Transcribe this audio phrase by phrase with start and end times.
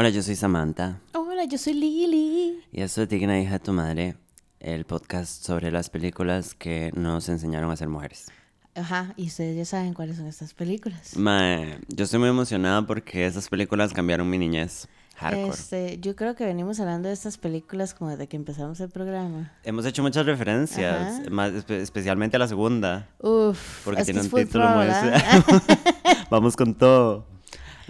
[0.00, 1.00] Hola, yo soy Samantha.
[1.12, 2.60] Hola, yo soy Lili.
[2.70, 4.14] Y esto es Digna Hija de tu Madre,
[4.60, 8.26] el podcast sobre las películas que nos enseñaron a ser mujeres.
[8.76, 11.16] Ajá, y ustedes ya saben cuáles son estas películas.
[11.16, 14.86] Mae, yo estoy muy emocionada porque esas películas cambiaron mi niñez.
[15.16, 15.48] Hardcore.
[15.48, 19.50] Este, yo creo que venimos hablando de estas películas como desde que empezamos el programa.
[19.64, 21.30] Hemos hecho muchas referencias, Ajá.
[21.30, 24.86] más espe- especialmente a la segunda, Uf, porque tiene un título muy...
[26.30, 27.26] Vamos con todo.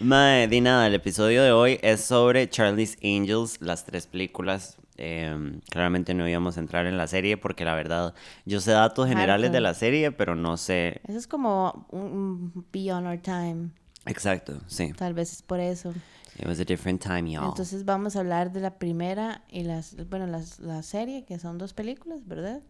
[0.01, 4.77] Mae, di nada, el episodio de hoy es sobre Charlie's Angels, las tres películas.
[4.97, 9.09] Eh, claramente no íbamos a entrar en la serie porque la verdad, yo sé datos
[9.09, 13.71] generales de la serie, pero no sé Eso es como un, Beyond Our Time.
[14.07, 14.93] exacto, sí.
[14.93, 15.93] Tal vez es por eso.
[16.39, 17.49] It was a different time, y'all.
[17.49, 21.59] Entonces vamos a hablar de la primera y las, bueno, las, la serie, que son
[21.59, 22.61] dos películas, ¿verdad?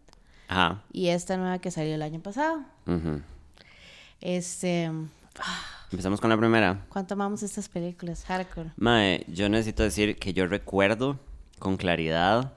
[0.49, 0.83] Ajá.
[0.93, 2.65] Y esta nueva que salió el año pasado.
[2.87, 3.21] ujú.
[4.21, 4.91] Este,
[5.91, 6.85] Empezamos con la primera.
[6.91, 8.25] ¿cuánto amamos estas películas?
[8.25, 8.71] Hardcore.
[8.77, 11.19] Mae, yo necesito decir que yo recuerdo
[11.59, 12.53] con claridad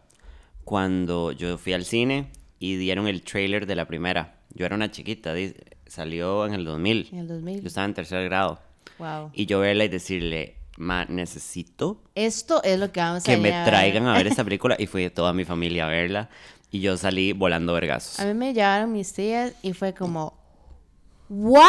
[0.65, 2.29] cuando yo fui al cine
[2.59, 4.35] y dieron el trailer de la primera.
[4.53, 5.33] Yo era una chiquita,
[5.87, 7.09] salió en el 2000.
[7.13, 7.61] En el 2000.
[7.61, 8.59] Yo estaba en tercer grado.
[8.99, 9.31] Wow.
[9.33, 13.53] Y yo verla y decirle, ma, necesito Esto es lo que vamos a que me
[13.53, 13.69] a ver.
[13.69, 14.75] traigan a ver esta película.
[14.77, 16.29] Y fui toda mi familia a verla.
[16.69, 18.19] Y yo salí volando vergazos.
[18.19, 20.37] A mí me llevaron mis tías y fue como,
[21.33, 21.61] ¿What?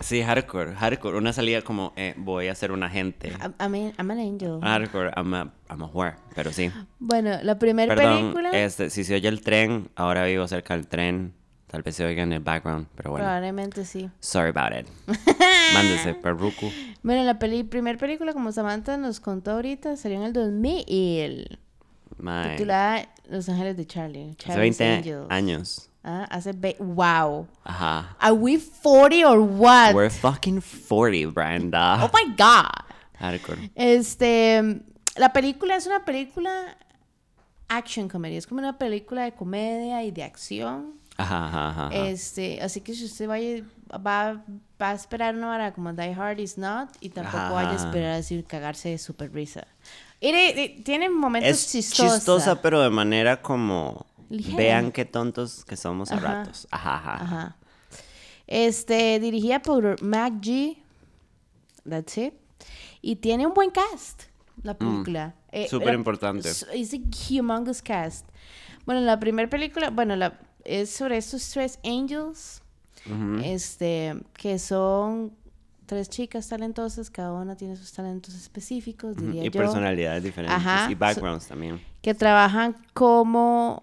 [0.00, 1.16] Sí, hardcore, hardcore.
[1.18, 3.28] Una salida como, eh, voy a ser un agente.
[3.28, 4.58] I, I mean, I'm an angel.
[4.60, 6.72] Hardcore, I'm a, I'm a whore, pero sí.
[6.98, 11.32] Bueno, la primera película este, si se oye el tren, ahora vivo cerca del tren.
[11.68, 13.24] Tal vez se oiga en el background, pero bueno.
[13.24, 14.10] probablemente sí.
[14.18, 14.88] Sorry about it.
[15.74, 16.68] Mándese, perruco.
[17.04, 21.58] Bueno, la peli primera película, como Samantha nos contó ahorita, salió en el 2000,
[22.16, 24.30] Mae, titulada Los Ángeles de Charlie.
[24.30, 25.26] Hace Charlie's 20 Angels.
[25.30, 25.90] años.
[26.10, 27.46] Ah, hace wow.
[27.64, 28.16] Ajá.
[28.18, 29.94] Are we 40 or what?
[29.94, 31.98] We're fucking 40, Brenda.
[32.02, 32.70] Oh my god.
[33.20, 33.70] Hardcore.
[33.74, 34.80] Este,
[35.16, 36.78] la película es una película
[37.68, 40.94] action comedy, es como una película de comedia y de acción.
[41.18, 41.90] Ajá, ajá, ajá.
[42.06, 43.62] Este, así que si usted vaya,
[43.92, 44.42] va,
[44.80, 47.52] va a esperar una hora como Die Hard is not y tampoco Ajá.
[47.52, 49.66] vaya a esperar a decir cagarse de super risa.
[50.20, 52.14] Y de- de- tiene momentos Es chistosos.
[52.14, 54.06] chistosa, pero de manera como...
[54.28, 54.56] Ligera.
[54.56, 56.68] Vean qué tontos que somos a ratos.
[56.70, 57.56] Ajá, ajá.
[58.46, 60.76] Este, dirigida por Mac G.
[61.88, 62.34] That's it.
[63.00, 64.24] Y tiene un buen cast,
[64.62, 65.34] la película.
[65.52, 65.68] Eh, Mm.
[65.70, 66.48] súper la- importante.
[66.50, 66.96] Es a
[67.30, 68.26] humongous cast.
[68.84, 72.62] Bueno, la primera película, bueno, la, es sobre estos tres angels.
[73.42, 75.32] Este, que son
[75.86, 79.52] tres chicas talentosas, cada una tiene sus talentos específicos, diría Y yo.
[79.52, 80.54] personalidades diferentes.
[80.58, 80.90] Ajá.
[80.90, 81.80] Y backgrounds también.
[82.02, 83.82] que trabajan como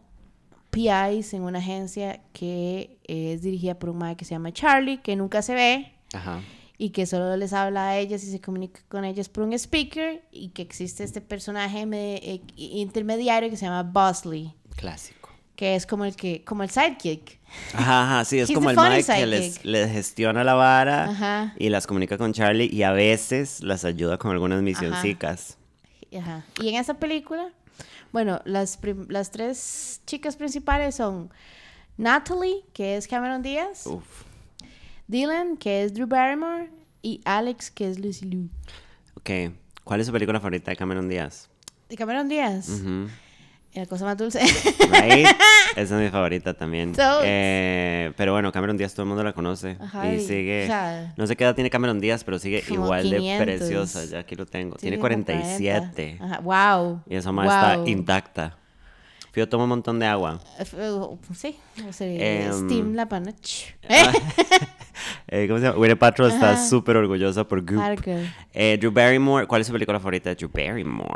[0.75, 5.15] PIs en una agencia que es dirigida por un mae que se llama Charlie, que
[5.15, 6.41] nunca se ve Ajá.
[6.77, 10.21] y que solo les habla a ellas y se comunica con ellas por un speaker
[10.31, 15.29] y que existe este personaje eh, intermediario que se llama Bosley, Clásico.
[15.55, 17.39] que es como el que como el sidekick.
[17.73, 21.53] Ajá, ajá, sí, es He's como el Mike que les, gestiona la vara Ajá.
[21.57, 25.57] y las comunica con Charlie y a veces las ayuda con algunas misioncicas.
[26.19, 26.45] Ajá.
[26.61, 27.49] Y en esa película,
[28.11, 31.29] bueno, las, las tres chicas principales son
[31.97, 34.23] Natalie, que es Cameron Díaz, Uf.
[35.07, 36.69] Dylan, que es Drew Barrymore,
[37.01, 38.49] y Alex, que es Lucy Liu.
[39.15, 39.29] Ok,
[39.83, 41.49] ¿cuál es su película favorita de Cameron Díaz?
[41.89, 42.81] De Cameron Díaz,
[43.75, 43.79] Ujú.
[43.81, 44.39] la cosa más dulce.
[44.39, 45.27] Right?
[45.75, 46.93] Esa es mi favorita también.
[47.23, 49.77] Eh, pero bueno, Cameron Díaz todo el mundo la conoce.
[49.79, 50.63] Ajá, y y, sigue.
[50.63, 53.39] o sea, no sé qué edad tiene Cameron Díaz, pero sigue igual 500.
[53.39, 54.05] de preciosa.
[54.05, 54.75] Ya aquí lo tengo.
[54.77, 56.15] Tiene Sí, como 47.
[56.19, 56.25] 40.
[56.25, 57.01] Ajá, Wow.
[57.09, 57.87] Y esa más está Wow.
[57.87, 58.57] intacta.
[59.31, 60.39] Fío toma un montón de agua.
[60.59, 60.63] Eh,
[61.35, 61.57] Sí,
[61.87, 63.33] o sea, Em, Steam la pana.
[65.27, 65.77] Eh, ¿Cómo se llama?
[65.77, 67.81] Gwyneth Paltrow está súper orgullosa por Goop.
[68.53, 71.09] Eh, Drew Barrymore, ¿cuál es su película favorita de Drew Barrymore?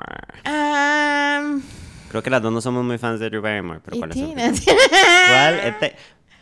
[0.45, 1.61] Um,
[2.09, 4.65] Creo que las dos no somos muy fans de Drew Barrymore, pero ¿cuál es.
[4.65, 5.59] ¿Cuál?
[5.59, 5.95] ET.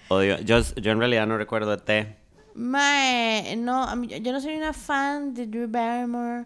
[0.09, 0.39] Odio.
[0.39, 2.07] Yo, yo en realidad no recuerdo ET.
[2.55, 6.45] Mae, no, yo no soy una fan de Drew Barrymore,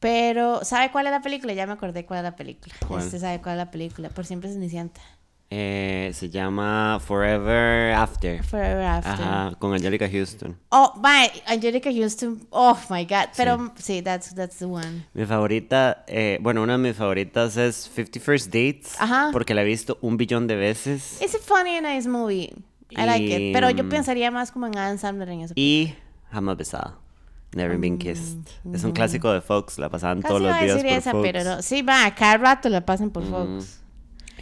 [0.00, 1.52] pero ¿sabe cuál es la película?
[1.52, 2.74] Ya me acordé cuál es la película.
[2.88, 3.02] ¿Cuál?
[3.02, 5.00] Este sabe cuál es la película, por siempre es Cenicienta.
[5.50, 8.42] Eh, se llama Forever After.
[8.42, 9.12] Forever After.
[9.12, 10.56] Ajá, con Angelica Houston.
[10.70, 12.40] Oh, my, Angelica Houston.
[12.50, 13.28] Oh my god.
[13.36, 15.06] Pero sí, that's, that's the one.
[15.14, 18.96] Mi favorita, eh, bueno, una de mis favoritas es Fifty First Dates.
[18.98, 19.28] Ajá.
[19.32, 21.20] Porque la he visto un billón de veces.
[21.22, 22.52] It's a funny and nice movie.
[22.90, 23.52] I like it.
[23.54, 25.94] Pero yo mm, pensaría más como en Adam Sandler en esa Y
[26.32, 26.98] Jamás Besada.
[27.54, 28.38] Never Been Kissed.
[28.72, 31.22] Es un clásico de Fox, la pasaban Mm, Casi todos los días por esa, Fox.
[31.22, 31.62] pero no.
[31.62, 33.80] Sí, va, cada rato la pasan por Fox.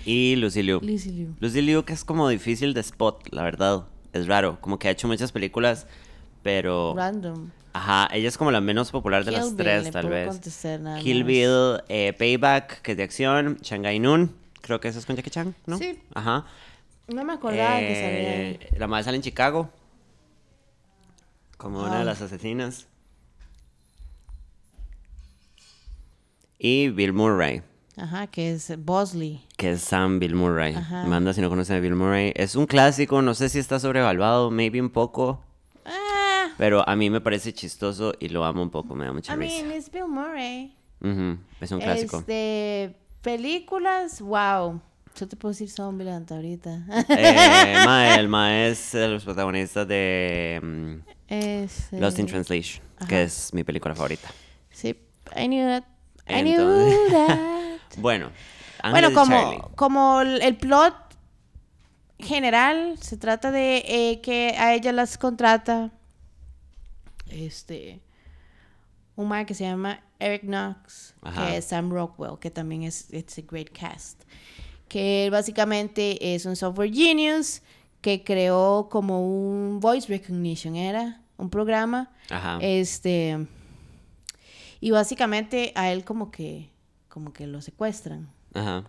[0.04, 0.80] Y Lucy Liu.
[0.82, 1.34] Lucy Liu.
[1.40, 3.86] Lucy Liu que es como difícil de spot, la verdad.
[4.12, 4.58] Es raro.
[4.60, 5.86] Como que ha hecho muchas películas,
[6.42, 6.94] pero...
[6.96, 7.50] Random.
[7.74, 10.40] Ajá, ella es como la menos popular de Kill las Bill, tres, tal vez.
[11.02, 11.24] Kill.
[11.24, 15.30] Bill, eh, Payback, que es de acción, Shanghai Noon, creo que eso es con Jackie
[15.30, 15.78] Chan, ¿no?
[15.78, 15.98] Sí.
[16.12, 16.44] Ajá.
[17.08, 18.58] No me acordaba que salía ahí.
[18.60, 19.70] Eh, La madre sale en Chicago.
[21.56, 22.04] Como una de Ah.
[22.04, 22.86] las asesinas.
[26.58, 27.62] Y Bill Murray,
[27.96, 29.46] Ajá, que es Bosley.
[29.56, 30.74] que es Sam Bill Murray.
[30.74, 31.04] Ajá.
[31.04, 32.32] Manda si no conocen a Bill Murray.
[32.36, 35.42] Es un clásico, no sé si está sobrevaluado, maybe un poco.
[35.84, 39.34] Ah, Pero a mí me parece chistoso y lo amo un poco, me da mucha
[39.34, 39.62] I risa.
[39.64, 40.74] mean, it's Bill Murray.
[41.02, 42.18] Ujú, Es un clásico.
[42.18, 44.80] Este, películas, wow.
[45.18, 46.84] Yo te puedo decir Zombieland ahorita.
[47.10, 50.94] Eh, mae, el mae es de los protagonistas de mm,
[51.28, 53.08] Es, Lost in Translation, ajá.
[53.08, 54.28] que es mi película favorita.
[54.70, 54.96] Sí,
[55.36, 55.84] I knew that.
[56.26, 56.56] I knew
[57.10, 57.38] that.
[57.98, 58.30] Bueno,
[58.82, 60.94] bueno, Ángeles como, como el plot
[62.18, 65.90] general, se trata de eh, que a ella las contrata
[67.28, 68.00] este
[69.16, 71.46] un man que se llama Eric Knox, Ajá.
[71.46, 74.22] que es Sam Rockwell, que también es it's a great cast.
[74.88, 77.62] Que él básicamente es un software genius
[78.00, 82.58] que creó como un voice recognition, era un programa Ajá.
[82.60, 83.46] este.
[84.80, 86.70] Y básicamente a él como que.
[87.12, 88.30] Como que lo secuestran.
[88.54, 88.84] Ajá.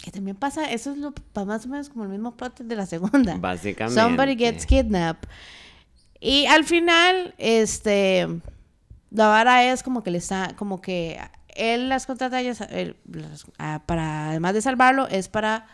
[0.00, 1.12] Que también pasa, eso es lo
[1.44, 3.36] más o menos como el mismo plot de la segunda.
[3.40, 4.00] Básicamente.
[4.00, 5.28] Somebody gets kidnapped.
[6.20, 8.28] Y al final, este.
[9.10, 10.54] La vara es como que le está.
[10.56, 12.60] como que él las contrata ellas.
[12.70, 12.96] él
[13.84, 14.28] para.
[14.28, 15.66] además de salvarlo, es para.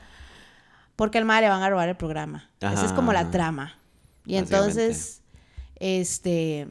[0.96, 2.48] porque al madre le van a robar el programa.
[2.60, 3.74] Esa es como la trama.
[4.24, 5.20] Y entonces.
[5.78, 6.68] Este.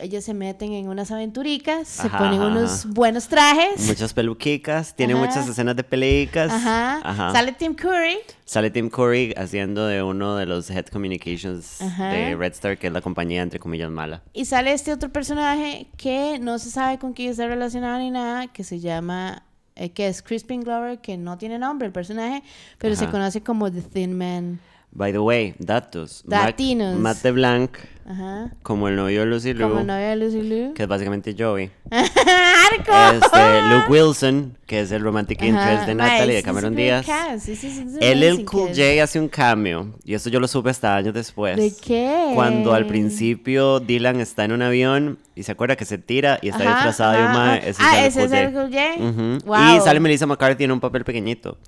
[0.00, 3.86] Ellos se meten en unas aventuricas, se ponen ajá, unos buenos trajes.
[3.86, 6.50] Muchas peluquicas, tiene muchas escenas de pelicas.
[6.50, 7.30] Ajá.
[7.32, 8.18] Sale Tim Curry.
[8.44, 12.92] Sale Tim Curry haciendo de uno de los head communications de Red Star, que es
[12.92, 14.22] la compañía entre comillas mala.
[14.32, 18.48] Y sale este otro personaje que no se sabe con quién está relacionado ni nada,
[18.48, 19.44] que se llama,
[19.76, 22.42] eh, que es Crispin Glover, que no tiene nombre el personaje,
[22.78, 24.58] pero se conoce como The Thin Man.
[24.94, 26.22] By the way, datos.
[26.24, 26.96] Datinos.
[26.98, 27.70] Matt LeBlanc,
[28.06, 28.52] Ajá.
[28.62, 30.72] como el novio de Lucy Liu, Como el novio de Lucy Liu.
[30.74, 31.68] que es básicamente Joey.
[31.90, 32.92] ¡Arco!
[33.24, 37.06] Este, Luke Wilson, que es el romantic interest de Natalie, de Cameron Díaz.
[37.48, 37.64] is
[38.00, 38.68] El Cool.
[38.68, 41.56] J hace un cameo, y esto yo lo supe hasta años después.
[41.56, 42.30] ¿De qué?
[42.34, 46.48] Cuando al principio Dylan está en un avión y se acuerda que se tira y
[46.50, 47.66] está Ajá, disfrazado de un ajá, mae, ajá.
[47.68, 48.94] ese Ah, es ese el es Cool el J.
[49.00, 49.46] Cool J.
[49.46, 49.76] Wow.
[49.76, 51.58] Y sale Melissa McCarthy en un papel pequeñito,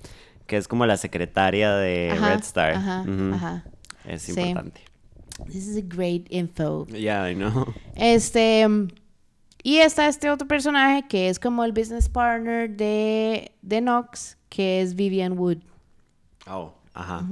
[0.47, 2.73] que es como la secretaria de Ajá, Red Star.
[2.73, 3.33] Ajá, Ujú.
[3.35, 3.63] ajá.
[4.05, 4.31] Es Sí.
[4.31, 4.81] importante.
[5.45, 6.85] This is a great info.
[6.87, 7.73] Yeah, I know.
[7.95, 8.65] Este.
[9.63, 14.81] Y está este otro personaje que es como el business partner de, de Knox, que
[14.81, 15.57] es Vivian Wood.
[16.47, 17.25] Oh, ajá.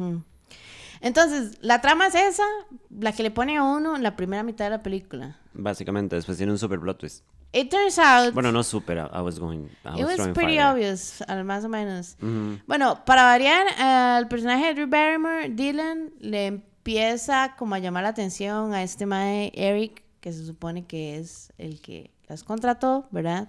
[1.02, 2.44] Entonces, la trama es esa,
[2.90, 5.38] la que le pone a uno en la primera mitad de la película.
[5.54, 7.24] Básicamente, después tiene un super plot twist.
[7.57, 9.69] It turns out, Bueno, no super, I was going.
[9.86, 10.74] I it was pretty fire.
[10.74, 12.18] obvious, al más o menos.
[12.22, 12.60] Ujú.
[12.68, 18.10] Bueno, para variar, al personaje de Drew Barrymore, Dylan, le empieza como a llamar la
[18.10, 23.48] atención a este mae Eric, que se supone que es el que las contrató, ¿verdad?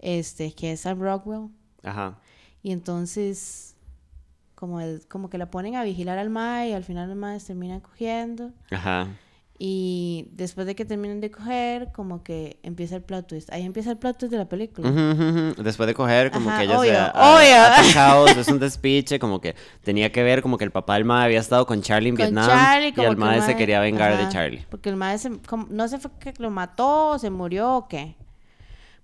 [0.00, 1.48] Este, que es Sam Rockwell.
[1.84, 2.18] Ajá.
[2.62, 3.76] Y entonces,
[4.56, 7.38] como, el- como que la ponen a vigilar al mae y al final el mae
[7.38, 8.50] termina cogiendo.
[8.72, 9.06] Ajá.
[9.60, 13.52] Y después de que terminen de coger, como que empieza el plot twist.
[13.52, 14.88] Ahí empieza el plot twist de la película.
[15.58, 18.40] Después de coger, como Ajá, que ella obvio, se ha- obvio.
[18.40, 21.40] es un despiche, como que tenía que ver como que el papá del mae había
[21.40, 24.64] estado con Charlie en Con Vietnam Charlie, y el mae se quería vengar de Charlie.
[24.70, 28.14] Porque el se- como- no sé fue que lo mató, se murió o qué.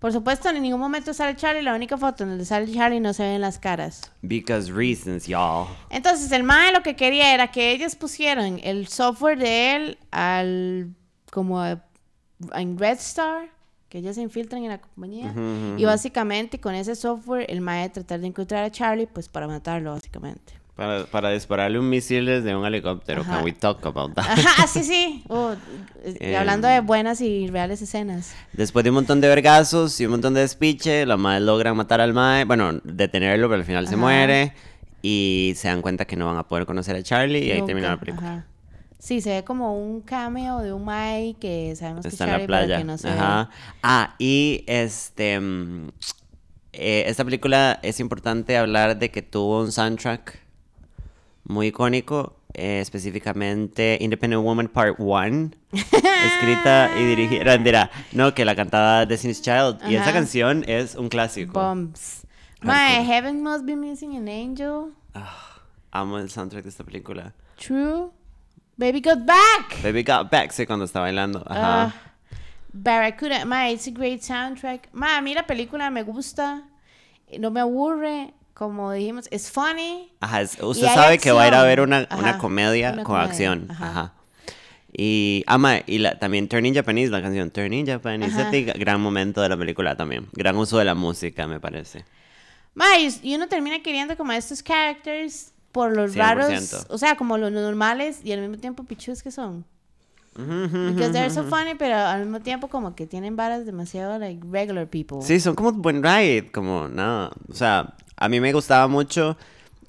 [0.05, 1.63] Por supuesto, en ningún momento sale Charlie.
[1.63, 4.03] La única foto en donde sale Charlie no se ven las caras.
[4.21, 5.67] Because reasons, y'all.
[5.89, 10.95] Entonces, el mae lo que quería era que ellos pusieran el software de él al
[11.33, 11.83] como a-
[12.53, 13.49] en Red Star,
[13.89, 15.33] que ellos se infiltran en la compañía.
[15.79, 19.93] Y básicamente con ese software, el mae tratar de encontrar a Charlie, pues para matarlo,
[19.93, 20.53] básicamente.
[20.76, 23.23] Para, para dispararle un misil desde un helicóptero.
[23.23, 23.37] Ajá.
[23.37, 24.25] Can we talk about that?
[24.28, 25.23] Ajá, sí, sí.
[25.28, 25.52] Oh,
[26.02, 26.37] eh, Em.
[26.37, 28.35] hablando de buenas y reales escenas.
[28.52, 32.00] Después de un montón de vergazos y un montón de despiche, la madre logra matar
[32.00, 34.52] al mae, bueno, detenerlo, pero al final se muere.
[35.00, 37.66] Y se dan cuenta que no van a poder conocer a Charlie y ahí Nunca,
[37.66, 38.47] termina la película.
[38.99, 42.31] Sí, se ve como un cameo de un Mai que sabemos que es Está en
[42.31, 42.78] Charlie, la pero playa.
[42.78, 43.50] que no se Ajá.
[43.83, 45.38] Ah, y este.
[45.38, 45.88] mm,
[46.73, 50.38] eh, esta película es importante hablar de que tuvo un soundtrack
[51.45, 57.91] muy icónico, eh, específicamente Independent Woman Part 1, escrita y dirigida.
[58.13, 59.79] No, que la cantaba Destiny's Child.
[59.89, 61.53] Y esa canción es un clásico.
[61.53, 62.27] Bombs.
[62.61, 64.95] My Heaven Must Be Missing an Angel.
[65.15, 65.61] Ah,
[65.91, 67.35] amo el soundtrack de esta película.
[67.57, 68.11] True.
[68.77, 69.83] Baby Got Back.
[69.83, 71.45] Baby Got Back, sí, cuando está bailando.
[71.47, 71.85] Ajá.
[71.85, 71.95] Ah,
[72.73, 74.89] Barracuda, ma, it's a great soundtrack.
[74.93, 76.65] Ma, a mí la película me gusta,
[77.39, 80.13] no me aburre, como dijimos, es funny.
[80.21, 83.31] Ajá, usted sabe que va a ir a ver una, una comedia una con comedia,
[83.31, 83.67] acción.
[83.71, 83.91] ajá.
[83.91, 84.13] Ajá.
[84.97, 88.79] Y, ama, y la, también Turning Japanese, la canción Turning Japanese, Ajá.
[88.79, 90.29] gran momento de la película también.
[90.33, 92.05] Gran uso de la música, me parece.
[92.75, 96.87] Ma, y, uno termina queriendo como a estos characters por los raros, 100%.
[96.91, 99.65] o sea, como los normales y al mismo tiempo pichus que son.
[100.35, 104.87] Because they're so funny, pero al mismo tiempo como que tienen varas demasiado like regular
[104.88, 105.19] people.
[105.23, 107.31] Sí, son como buen ride, como nada.
[107.49, 109.37] O sea, a mí me gustaba mucho.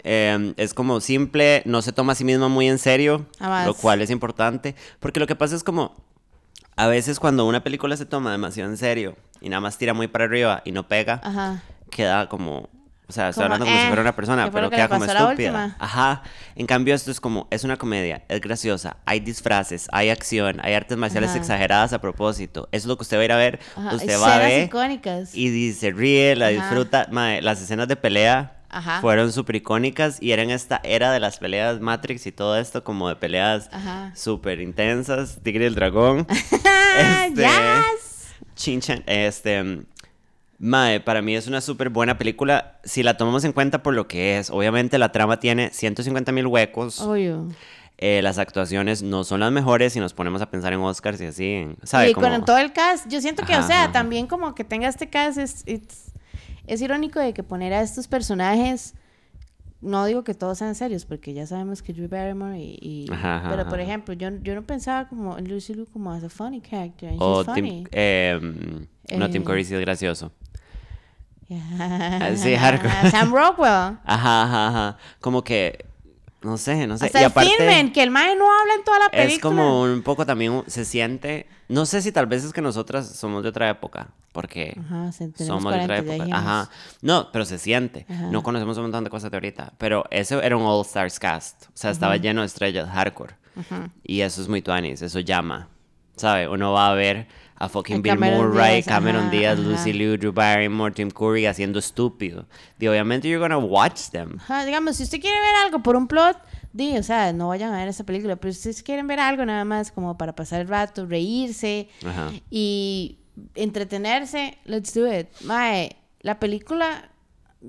[0.08, 3.66] eh, es como simple, no se toma a sí misma muy en serio, Jamás.
[3.66, 4.76] lo cual es importante.
[5.00, 5.96] Porque lo que pasa es como,
[6.76, 10.08] a veces cuando una película se toma demasiado en serio y nada más tira muy
[10.08, 11.64] para arriba y no pega, Ajá.
[11.90, 12.70] queda como,
[13.08, 14.76] o sea, estoy Como, hablando como si eh, fuera una persona, ¿qué fue pero que
[14.78, 15.76] queda como estúpida.
[15.80, 16.24] Ajá.
[16.56, 20.74] En cambio, esto es como, es una comedia, es graciosa, hay disfraces, hay acción, hay
[20.74, 21.40] artes marciales Ajá.
[21.40, 22.68] exageradas a propósito.
[22.72, 23.60] Eso es lo que usted va a ir a ver.
[23.76, 25.36] Ajá, Usted va a ver icónicas.
[25.36, 26.54] y se ríe, la Ajá.
[26.56, 27.08] disfruta.
[27.12, 29.00] Mae, las escenas de pelea Ajá.
[29.02, 33.08] fueron súper icónicas y eran esta era de las peleas Matrix y todo esto, como
[33.08, 33.70] de peleas
[34.16, 35.40] súper intensas.
[35.44, 36.28] Tigre y el dragón.
[36.98, 38.36] Este, yes.
[38.56, 39.82] Chinchan, este.
[40.58, 44.08] Mae, para mí es una súper buena película si la tomamos en cuenta por lo
[44.08, 44.50] que es.
[44.50, 47.02] Obviamente la trama tiene 150 mil huecos.
[47.02, 47.50] Obvio.
[47.98, 51.26] eh, las actuaciones no son las mejores si nos ponemos a pensar en Oscars y
[51.28, 51.68] así.
[51.84, 52.10] ¿sabe?
[52.10, 53.92] Y Como- con todo el cast, yo siento que, Ajá, o sea, ajá.
[53.94, 55.62] también como que tenga este cast es,
[56.82, 58.96] irónico de que poner a estos personajes,
[59.82, 62.78] no digo que todos sean serios, porque ya sabemos que Drew Barrymore y...
[62.82, 66.24] y- Ajá, ajá, pero, por ejemplo, yo, yo no pensaba como Lucy Liu como as
[66.24, 67.88] a funny character, and O she's Tim, funny.
[67.92, 68.40] eh,
[69.18, 69.46] no, Tim Eh.
[69.46, 70.32] Curry sí es gracioso.
[71.48, 72.36] Yeah.
[72.36, 73.12] sí, hardcore.
[73.12, 73.98] Sam Rockwell.
[74.04, 74.98] Ajá, ajá, ajá.
[75.22, 75.86] Como que,
[76.42, 77.06] no sé, no sé.
[77.06, 79.34] Hasta y el aparte, Thin que el mae no habla en toda la película.
[79.36, 83.08] es como un poco también, se siente, no sé si tal vez es que nosotras
[83.08, 86.14] somos de otra época, porque Ajá, tenemos somos de otra 40, época.
[86.26, 86.40] dijimos.
[86.40, 86.70] Ajá.
[87.02, 88.06] No, pero se siente.
[88.10, 88.28] Ajá.
[88.32, 91.66] No conocemos un montón de cosas de ahorita, pero eso era un All Stars cast.
[91.68, 93.36] O sea, estaba lleno de estrellas hardcore.
[94.04, 95.68] Y eso es muy tuanis, eso llama.
[96.18, 96.48] ¿Sabe?
[96.48, 97.28] Uno va a ver
[97.66, 99.70] a fucking A Bill Murray, Díaz, Cameron ajá, Díaz, ajá.
[99.70, 102.46] Lucy Liu, Drew Barrymore, Tim Curry haciendo estúpido.
[102.80, 104.38] Y obviamente you're gonna watch them.
[104.40, 106.38] Ajá, digamos, si usted quiere ver algo por un plot,
[106.74, 109.66] di, o sea, no vayan a ver esa película, pero si quieren ver algo nada
[109.66, 111.90] más como para pasar el rato, reírse
[112.50, 113.18] y
[113.56, 115.28] entretenerse, let's do it.
[115.42, 117.10] Mae, la película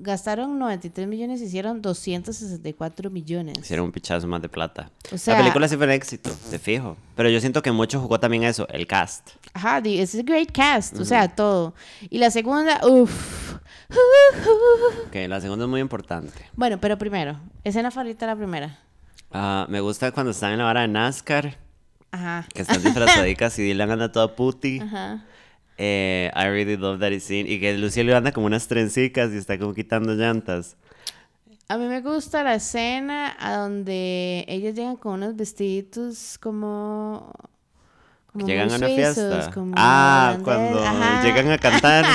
[0.01, 3.57] gastaron 93 millones y hicieron 264 millones.
[3.59, 4.91] Hicieron un pichazo más de plata.
[5.11, 6.97] O sea- la película sí fue un éxito, de fijo.
[7.15, 9.29] Pero yo siento que mucho jugó también eso, el cast.
[9.53, 11.73] Ajá, es a great cast, o sea, todo.
[12.09, 13.55] Y la segunda, uff.
[15.11, 16.33] Que la segunda es muy importante.
[16.55, 18.79] Bueno, pero primero, escena favorita la primera.
[19.31, 21.57] Ah, me gusta cuando están en la vara de NASCAR,
[22.11, 22.45] Ajá.
[22.53, 24.79] que están disfrazadicas y Dylan anda toda puti.
[24.79, 25.25] Ajá.
[25.77, 27.49] Eh, I really love that scene.
[27.49, 30.75] Y que Lucielo anda como unas trencicas y está como quitando llantas.
[31.69, 37.31] A mí me gusta la escena a donde ellos llegan con unos vestiditos como...
[38.37, 39.51] como Llegan muy a una suizos, fiesta.
[39.53, 41.23] como Ah, cuando ajá.
[41.23, 42.05] llegan a cantar.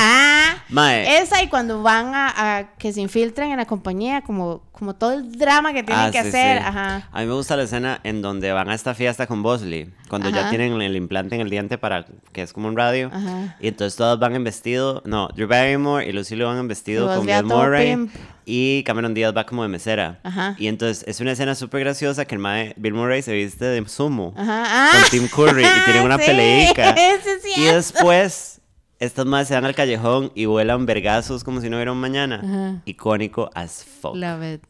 [0.68, 1.18] Mae.
[1.20, 5.12] Esa y cuando van a, a que se infiltran en la compañía, como, como todo
[5.12, 6.58] el drama que tienen Ah, que sí, hacer.
[6.58, 6.64] sí.
[6.66, 7.08] Ajá.
[7.12, 10.30] A mí me gusta la escena en donde van a esta fiesta con Bosley, cuando
[10.30, 13.10] ya tienen el implante en el diente para que es como un radio.
[13.12, 13.56] Ajá.
[13.60, 17.26] Y entonces todos van en vestido, no, Drew Barrymore y Lucille van en vestido con
[17.26, 18.14] Bill Murray pimp.
[18.44, 20.20] Y Cameron Díaz va como de mesera.
[20.22, 20.56] Ajá.
[20.58, 23.88] Y entonces es una escena súper graciosa que el mae, Bill Murray se viste de
[23.88, 24.64] sumo Ajá.
[24.66, 24.90] Ah.
[24.92, 26.90] con Tim Curry y tienen una Sí, peleica.
[26.96, 27.22] es
[27.56, 28.60] Y después
[28.98, 32.40] estos más se dan al callejón y vuelan vergazos como si no hubiera un mañana.
[32.44, 32.82] Ajá.
[32.84, 34.14] Icónico as fuck.
[34.14, 34.64] Love it.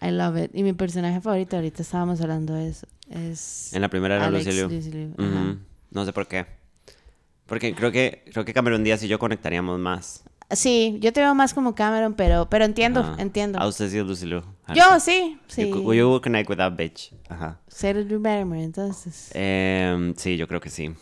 [0.00, 0.50] I love it.
[0.54, 3.72] Y mi personaje favorito, ahorita estábamos hablando de eso, es...
[3.72, 4.46] En la primera era Alex.
[5.90, 6.46] No sé por qué.
[7.46, 10.24] Porque creo que creo que Cameron Díaz y yo conectaríamos más.
[10.50, 13.16] Sí, yo te veo más como Cameron, pero, pero entiendo, Ajá.
[13.18, 13.58] entiendo.
[13.58, 14.42] A usted sí es Lucy Liu.
[14.74, 15.68] Yo sí, sí.
[15.68, 17.12] You, you would connect with that bitch.
[17.28, 17.60] Ajá.
[17.66, 19.30] Ser Drew Barrymore, entonces.
[19.34, 20.94] Em, sí, yo creo que sí.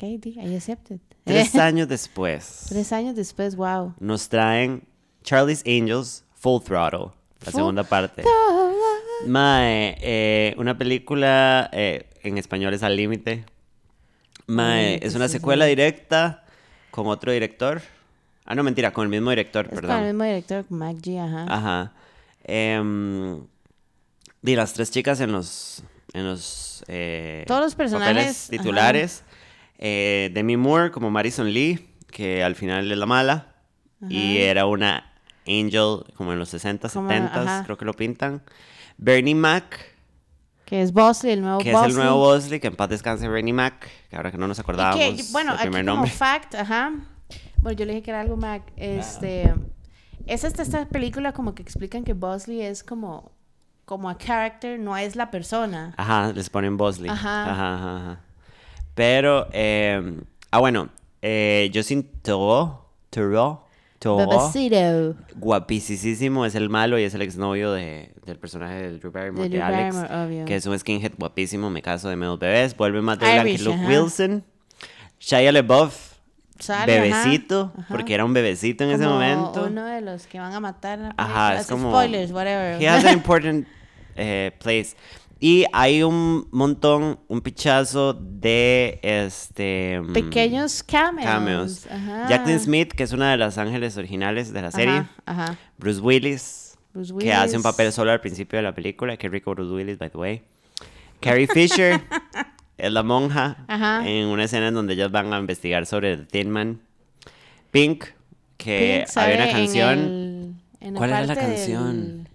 [0.00, 1.00] Di- I accept it.
[1.24, 3.94] Tres años después Tres años después, wow.
[3.98, 4.86] nos traen
[5.24, 7.10] Charlie's Angels Full Throttle,
[7.44, 8.22] la Full segunda parte.
[9.26, 13.44] Mae, eh, una película eh, en español es Al Límite.
[14.46, 16.44] Mae, Ay, es una secuela directa
[16.92, 17.82] con otro director.
[18.50, 19.98] Ah, no, mentira, con el mismo director, Es con perdón.
[19.98, 21.44] el mismo director, con Mac G, ajá.
[21.54, 21.92] Ajá.
[24.42, 25.82] Y las tres chicas en los,
[26.14, 29.22] en los eh, Todos los personajes, titulares.
[29.78, 33.54] Eh, Demi Moore como Marison Lee, que al final es la mala.
[34.08, 35.12] Y era una
[35.46, 37.64] angel como en los 60, Como, 70, ajá.
[37.64, 38.42] creo que lo pintan.
[38.96, 39.76] Bernie Mac,
[40.64, 41.90] Que es Bosley, el nuevo que Bosley.
[41.90, 44.58] es el nuevo Bosley, que en paz descanse Rainy Mac, que ahora que no nos
[44.58, 46.10] Y acordábamos que, bueno, aquí primer como nombre.
[46.12, 46.92] fact, ajá.
[47.60, 48.62] Bueno, yo le dije que era algo Mac.
[48.76, 49.54] Este,
[50.26, 53.32] es esta, esta película como que explican que Bosley es como,
[53.84, 55.94] como a character, no es la persona.
[55.96, 57.10] Ajá, les ponen Bosley.
[57.10, 57.50] Ajá.
[57.50, 58.20] Ajá, ajá, ajá.
[58.94, 60.20] Pero, eh,
[60.50, 60.88] ah, bueno,
[61.22, 62.78] eh, Justin Theroux,
[63.10, 63.58] Theroux,
[64.04, 65.16] Bebecito.
[65.36, 69.58] guapísimo, es el malo y es el exnovio de, del personaje de Drew Barrymore, De
[69.58, 73.02] de, Drew Alex, Barrymore, que es un skinhead guapísimo, me caso de menos bebés, vuelve
[73.02, 73.88] más de Luke ajá.
[73.88, 74.44] Wilson,
[75.18, 76.07] Shia LaBeouf,
[76.58, 77.86] Sale, bebecito, ajá.
[77.88, 79.64] porque era un bebecito en ese momento.
[79.66, 80.98] Uno de los que van a matar.
[80.98, 81.60] en la Ajá, película.
[81.60, 81.90] es como...
[81.90, 82.82] Spoilers, whatever.
[82.82, 83.66] He has an important
[84.16, 84.96] eh, place.
[85.40, 90.00] Y hay un montón, un pichazo de este...
[90.02, 91.24] mm, Pequeños cameos.
[91.26, 91.86] cameos.
[91.86, 92.26] Ajá.
[92.28, 94.94] Jacqueline Smith, que es una de las ángeles originales de la serie.
[95.26, 95.56] Ajá, ajá.
[95.78, 97.62] Bruce Willis, Bruce que hace un Willis.
[97.62, 99.16] papel solo al principio de la película.
[99.16, 100.42] Qué rico Bruce Willis, by the way.
[101.20, 102.00] Carrie Fisher
[102.78, 104.08] es la monja Ajá.
[104.08, 106.80] en una escena en donde ellos van a investigar sobre The Tin Man.
[107.70, 108.04] Pink,
[108.56, 109.98] que Pink había una sale en canción.
[109.98, 112.28] el- en ¿Cuál era la parte del- canción?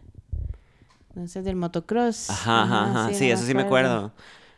[1.15, 2.29] no sé, del motocross.
[2.29, 3.13] Ajá, ajá, ajá.
[3.13, 4.11] Sí, no eso sí me acuerdo.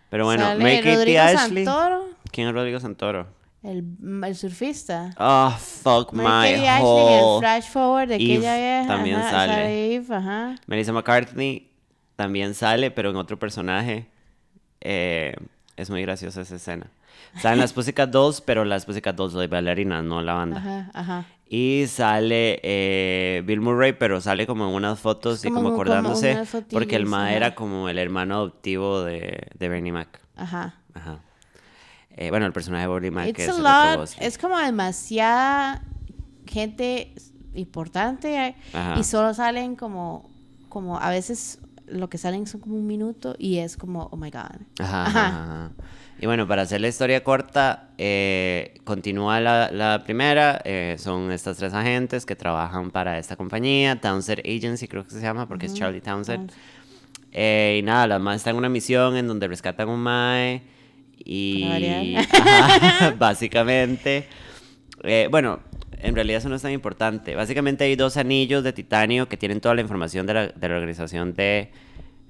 [0.10, 1.66] Pero bueno, Sale Mary Kate Rodrigo Ashley.
[1.66, 3.28] Santoro, ¿Quién es Rodrigo Santoro?
[3.64, 3.84] el,
[4.24, 5.12] el surfista.
[5.18, 8.88] Oh, fuck my en el flash forward de Eve aquella vieja.
[8.88, 9.96] también ajá, sale.
[9.96, 10.56] Eve, ajá.
[10.68, 11.72] Melissa McCartney
[12.16, 14.08] también sale, pero en otro personaje.
[14.82, 15.34] Eh,
[15.78, 16.88] es muy graciosa esa escena.
[17.42, 20.58] Salen las Pussycat Dolls, pero las Pussycat Dolls de bailarinas, no la banda.
[20.58, 21.26] Ajá, ajá.
[21.48, 25.76] Y sale eh, Bill Murray, pero sale como en unas fotos y como un- como
[25.76, 26.38] acordándose.
[26.72, 30.20] porque el ma era como el hermano adoptivo de, de Bernie Mac.
[30.36, 30.76] Ajá.
[30.94, 31.20] Ajá.
[32.18, 34.10] Eh, bueno, el personaje de Bernie Mac es lot.
[34.42, 35.82] Como demasiada
[36.48, 37.14] gente
[37.54, 39.00] importante eh, Ajá.
[39.00, 40.30] y solo salen como,
[40.70, 44.30] como a veces lo que salen son como un minuto y es como, oh my
[44.32, 44.62] god.
[44.80, 45.28] Ajá, Ajá.
[45.28, 45.72] ajá.
[46.20, 50.62] Y bueno, para hacer la historia corta, eh, continúa la, la primera.
[50.64, 55.22] eh, son estas tres agentes que trabajan para esta compañía, Townsend Agency creo que se
[55.22, 56.52] llama, porque es Charlie Townsend.
[57.34, 60.64] Eh, y nada, las más están en una misión en donde rescatan un mae
[61.18, 62.16] y...
[62.32, 64.26] Ajá, básicamente...
[65.04, 65.60] eh, bueno,
[66.02, 67.36] en realidad eso no es tan importante.
[67.36, 70.76] Básicamente hay dos anillos de titanio que tienen toda la información de la, de la
[70.76, 71.72] organización de...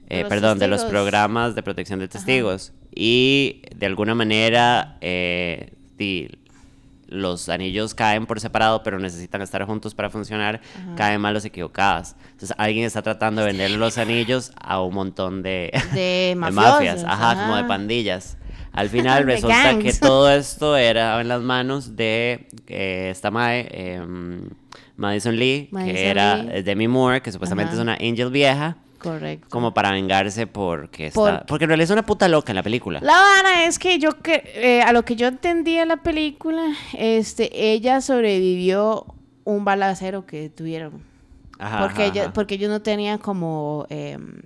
[0.08, 2.73] Eh, los perdón, de los programas de protección de testigos.
[2.93, 6.30] Y de alguna manera eh, di-
[7.08, 10.62] los anillos caen por separado, pero necesitan estar juntos para funcionar,
[10.95, 12.15] caen malos equivocadas.
[12.32, 17.41] Entonces alguien está tratando de vender los anillos a un montón de, De mafias, ajá,
[17.43, 18.38] como de pandillas.
[18.75, 24.49] Al final resulta que todo esto era en las manos de eh, esta Mae, em,
[24.97, 26.61] Madison Lee, Madison que era Lee.
[26.63, 27.77] Demi Moore, que supuestamente Ajá.
[27.77, 29.47] es una angel vieja, Correcto.
[29.49, 31.19] como para vengarse porque está...
[31.39, 32.99] Por- Porque en realidad es una puta loca en la película.
[33.01, 36.63] La vara es que yo que eh, a lo que yo entendí en la película,
[36.97, 39.05] este, ella sobrevivió
[39.43, 41.03] un balacero que tuvieron.
[41.59, 42.33] Ajá, porque ajá, ella, ajá.
[42.33, 44.41] porque ellos no tenían como em,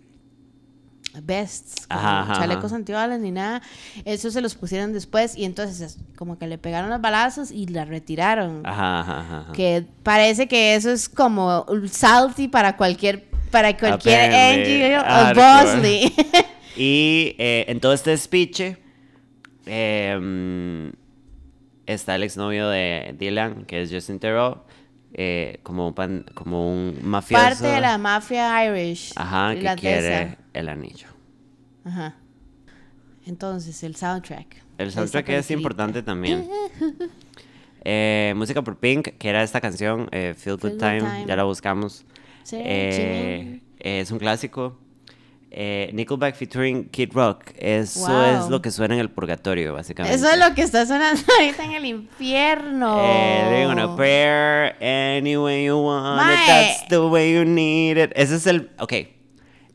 [1.25, 2.75] vests, como Ajá, chalecos ajá.
[2.75, 3.61] antibalas ni nada.
[4.05, 7.67] Eso se los pusieron después y entonces es como que le pegaron los balazos y
[7.67, 8.65] la retiraron.
[8.65, 9.47] Ajá.
[9.53, 15.03] Que parece que eso es como un salty para cualquier para cualquier Angie o.
[15.35, 16.13] Bosley.
[16.81, 18.61] Y eh, en todo este speech
[19.65, 20.91] eh,
[21.85, 24.59] está el exnovio de Dylan, que es Justin Theroux,
[25.13, 27.43] eh, como, pan- como un mafioso.
[27.43, 29.11] Parte de la mafia Irish.
[29.15, 31.07] Ajá, que quiere el anillo.
[31.85, 32.15] Ajá.
[33.25, 34.63] Entonces, el soundtrack.
[34.77, 36.47] El soundtrack es importante también.
[37.85, 41.35] Eh, música por Pink, que era esta canción, eh, Feel Good Feel Good Time, ya
[41.37, 42.05] la buscamos.
[42.43, 44.77] Sí, Eh, es un clásico.
[45.49, 47.45] Eh, Nickelback featuring Kid Rock.
[47.55, 48.21] Eso Wow.
[48.43, 50.13] es lo que suena en el purgatorio, básicamente.
[50.15, 52.97] Eso es lo que está sonando ahorita en el infierno.
[53.01, 57.95] Eh, living on a prayer, any way you want it, that's the way you need
[57.97, 58.11] it.
[58.13, 58.69] Ese es el.
[58.79, 58.93] Ok.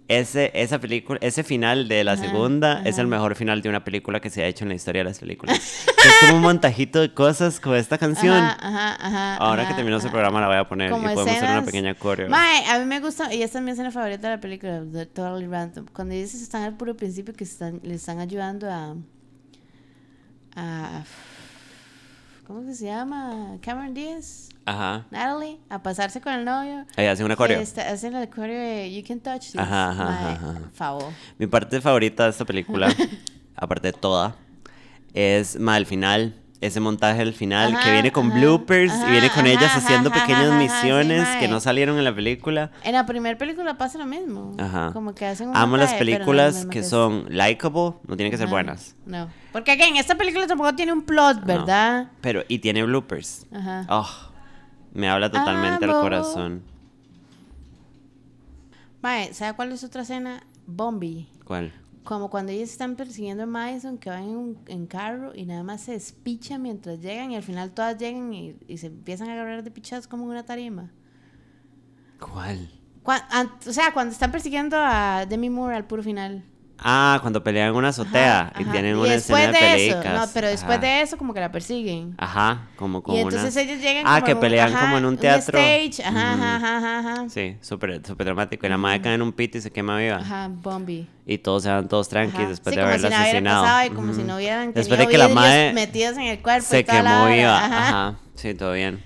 [0.07, 3.85] Ese, esa película, ese final de la Ajá, segunda es el mejor final de una
[3.85, 5.57] película que se ha hecho en la historia de las películas.
[5.87, 8.37] es como un montajito de cosas con esta canción.
[8.37, 11.65] Ajá, Ahora que terminó ese programa la voy a poner Como y podemos hacer una
[11.65, 12.29] pequeña coreo.
[12.29, 15.07] Mae, a mí me gusta, y esta es mi escena favorita de la película, de
[15.07, 15.87] Totally Random.
[15.91, 18.97] Cuando dices están al puro principio que están, le están ayudando a.
[20.57, 21.03] a
[22.47, 23.57] ¿Cómo que se llama?
[23.63, 25.07] Cameron Díaz, Ajá.
[25.11, 26.85] Natalie, a pasarse con el novio.
[26.95, 27.59] Ahí hace una coreo.
[27.59, 29.57] Este, hacen el coreo de You Can Touch This.
[29.57, 30.55] Ajá, ajá, ajá.
[30.75, 31.11] Favor.
[31.39, 32.95] Mi parte favorita de esta película,
[33.57, 34.37] aparte de toda,
[35.15, 39.09] es más al final, ese montaje al final Ajá, que viene con ajá, bloopers ajá,
[39.09, 42.71] y viene con ellas haciendo pequeñas ajá, sí, misiones que no salieron en la película.
[42.85, 44.55] En la primera película pasa lo mismo.
[44.59, 44.91] Ajá.
[44.95, 48.17] Como que hacen un Amo las montaje, no películas misma que es- son likable, no
[48.17, 48.95] tienen que ser buenas.
[49.05, 49.29] No.
[49.53, 51.47] Porque aquí en esta película tampoco tiene un plot, No.
[51.47, 52.09] ¿verdad?
[52.23, 53.47] Pero, y tiene bloopers.
[53.53, 53.85] Ajá.
[53.91, 54.09] Oh,
[54.95, 56.01] me habla totalmente al Amo.
[56.01, 56.63] corazón.
[59.03, 60.43] Mae, ¿sabe cuál es otra escena?
[60.67, 61.29] Bombi.
[61.45, 61.73] ¿Cuál?
[62.05, 65.63] Como cuando ellos están persiguiendo a Madison, que van en, un, en carro y nada
[65.63, 69.33] más se despichan mientras llegan y al final todas llegan y, y se empiezan a
[69.33, 70.91] agarrar de pichazos como en una tarima.
[72.21, 72.71] ¿Cuál?
[73.03, 76.45] Cuan- an- o sea, cuando están persiguiendo a Demi Moore al puro final.
[76.79, 78.73] Ah, cuando pelean en una azotea Ajá, y ajá.
[78.73, 80.27] tienen Y una escena de, de eso, pelicas.
[80.27, 80.87] no, pero después Ajá.
[80.87, 82.15] de eso como que la persiguen.
[82.19, 83.63] Ajá, como con y entonces una...
[83.63, 85.59] ellos llegan Ah, como que un- pelean ajá, como en un teatro.
[85.59, 86.43] stage, ajá, Ujú.
[86.45, 87.29] ajá, ajá, ajá.
[87.31, 88.67] Sí, súper súper dramático.
[88.67, 90.17] Y la madre cae en un pit y se quema viva.
[90.17, 91.09] Ajá, Bombi.
[91.27, 93.63] Y todos se van todos tranquilos después Sí, de como haberla si asesinado.
[93.65, 96.67] pasado y como si no hubieran Después de que la madre metidos en el cuerpo
[96.67, 97.65] y se toda quemó viva.
[97.65, 97.89] Ajá.
[97.89, 98.15] Ajá.
[98.35, 99.03] Sí, todo bien.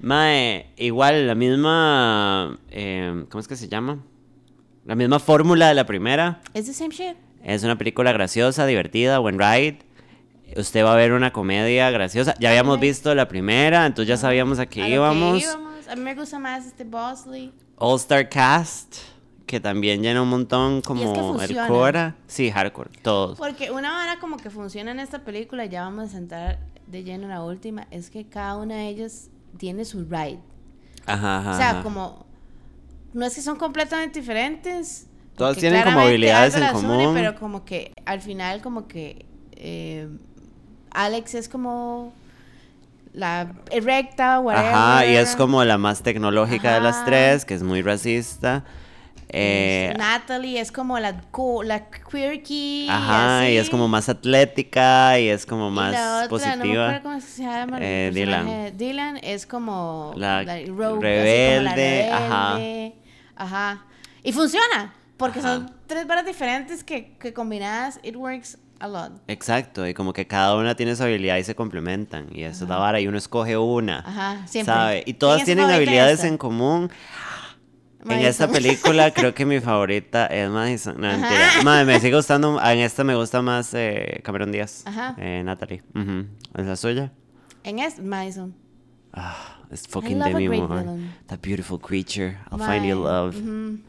[0.00, 2.58] Mae, igual, la misma...
[2.70, 3.98] eh, ¿Cómo es que se llama?
[4.84, 6.40] La misma fórmula de la primera.
[6.52, 7.16] Es the same shit.
[7.42, 9.78] Es una película graciosa, divertida, buen ride.
[10.56, 12.34] Usted va a ver una comedia graciosa.
[12.38, 15.42] Ya habíamos visto la primera, entonces ya sabíamos a qué A que íbamos.
[15.42, 15.88] íbamos.
[15.88, 17.52] A mí me gusta más este Bosley.
[17.76, 18.96] All Star Cast,
[19.46, 21.68] que también llena un montón como que el funciona.
[21.68, 22.16] Cora.
[22.26, 23.38] Sí, hardcore, todos.
[23.38, 27.24] Porque una vara como que funciona en esta película, ya vamos a entrar de lleno
[27.24, 30.38] en la última, es que cada una de ellas tiene su ride.
[31.06, 31.50] Ajá, ajá.
[31.50, 31.82] O sea, ajá.
[31.82, 32.26] como.
[33.14, 35.06] No es que son completamente diferentes.
[35.36, 37.14] Todas tienen como habilidades en las une, común.
[37.14, 39.24] pero como que al final, como que.
[39.52, 40.08] eh,
[40.90, 42.12] Alex es como.
[43.12, 44.72] La recta, whatever.
[44.74, 48.64] Ajá, y es como la más tecnológica de las tres, que es muy racista.
[49.28, 51.20] Eh, Natalie es como la,
[51.64, 52.86] la quirky.
[52.90, 56.56] ajá, y es como más atlética y es como Y más la otra, positiva.
[56.56, 57.78] No me acuerdo cómo se llama.
[57.78, 58.72] el Eh, personaje.
[58.76, 62.58] Dylan es como La rogue, como la rebelde, ajá.
[63.36, 63.84] Ajá.
[64.22, 65.54] Y funciona, porque Ajá.
[65.56, 69.12] son tres varas diferentes que, que combinadas, it works a lot.
[69.28, 72.28] Exacto, y como que cada una tiene su habilidad y se complementan.
[72.32, 74.00] Y eso es la vara, y uno escoge una.
[74.00, 74.74] Ajá, siempre.
[74.74, 74.98] ¿Sabe?
[75.00, 76.28] Y ¿Quién todas tienen habilidades esta?
[76.28, 76.90] en común.
[78.06, 81.00] En esta película creo que mi favorita es Madison.
[81.00, 81.16] No, Ajá.
[81.16, 81.48] mentira.
[81.64, 82.60] Madre, me sigue gustando.
[82.62, 84.82] En esta me gusta más eh, Cameron Díaz.
[84.86, 85.14] Ajá.
[85.16, 85.82] Eh, Natalie.
[85.94, 86.26] Ujú.
[86.54, 87.12] ¿Es la suya?
[87.62, 88.54] En es Madison.
[89.14, 90.98] Ah, it's fucking Demi Moore.
[91.28, 92.38] That beautiful creature.
[92.50, 93.34] I'll find you love.
[93.34, 93.80] ujú.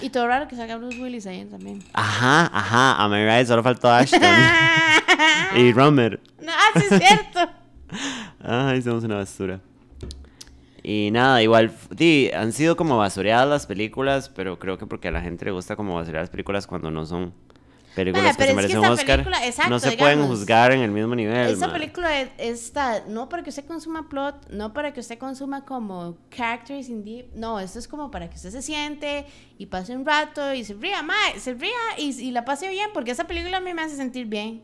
[0.00, 1.82] Y todo raro que salga Bruce Willis ahí también.
[1.92, 3.02] Ajá, ajá.
[3.02, 4.20] A Mary Rice solo faltó Ashton.
[5.56, 6.20] y Romer.
[6.40, 7.52] no, ah, sí es cierto.
[8.42, 9.60] Ay, somos una basura.
[10.82, 15.12] Y nada, igual, di, han sido como basureadas las películas, pero creo que porque a
[15.12, 17.32] la gente le gusta como basurear las películas cuando no son
[17.94, 19.06] películas que se merecen un esta Oscar.
[19.24, 21.56] película- exacto, no se pueden juzgar en el mismo nivel.
[21.58, 21.70] Mae.
[21.72, 26.16] película es- está no para que usted consuma plot, no para que usted consuma como
[26.30, 29.26] characters in deep, no, esto es como para que usted se siente
[29.58, 32.90] y pase un rato y se ría, mae, se ría y, y la pase bien,
[32.94, 34.62] porque esa película a mí me hace sentir bien.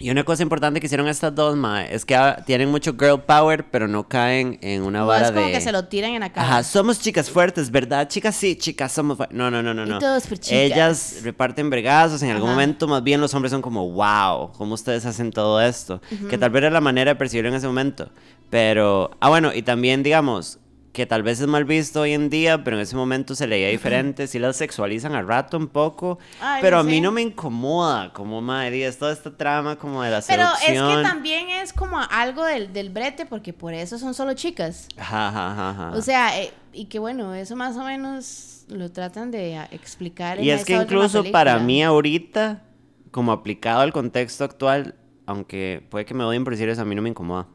[0.00, 3.64] Y una cosa importante que hicieron estas dos, mae, es que tienen mucho girl power,
[3.70, 5.52] pero no caen en una No vara es como de...
[5.52, 6.48] que se lo tiran en la cara.
[6.48, 8.08] Ajá, somos chicas fuertes, ¿verdad?
[8.08, 9.36] Chicas sí, chicas somos fuertes.
[9.36, 9.98] No, no, no, no, Y no.
[10.00, 10.58] todos por chicas.
[10.58, 12.56] Ellas reparten bregazos, en algún Ajá.
[12.56, 16.00] momento más bien los hombres son como, wow, ¿cómo ustedes hacen todo esto?
[16.28, 18.10] Que tal vez era la manera de percibirlo en ese momento.
[18.50, 20.58] Pero, ah, bueno, y también digamos
[20.94, 23.68] que tal vez es mal visto hoy en día, pero en ese momento se leía
[23.68, 27.00] diferente, sí las sexualizan al rato un poco, Ay, pero no a mí sé.
[27.00, 30.96] no me incomoda, como madre, es toda esta trama como de la Pero es seducción.
[30.96, 34.86] que también es como algo del, del brete, porque por eso son solo chicas.
[34.96, 35.90] Ajá, ajá, ajá.
[35.96, 40.40] O sea, eh, y que bueno, eso más o menos lo tratan de ah, explicar.
[40.40, 42.62] Y en es que esa incluso para mí ahorita,
[43.10, 44.94] como aplicado al contexto actual,
[45.26, 47.48] aunque puede que me odien por decir eso, a mí no me incomoda.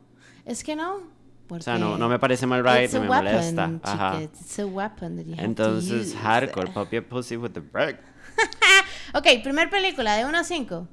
[0.46, 1.18] Es que no.
[1.50, 3.72] O sea, no, no me parece mal right, ni me weapon, molesta.
[3.84, 4.12] Ajá.
[4.20, 4.24] chica.
[4.24, 6.18] It's a weapon that you have to Entonces, use.
[6.18, 7.98] hardcore, puppy a pussy with the break.
[9.14, 10.88] Ok, primer película, de 1 a 5.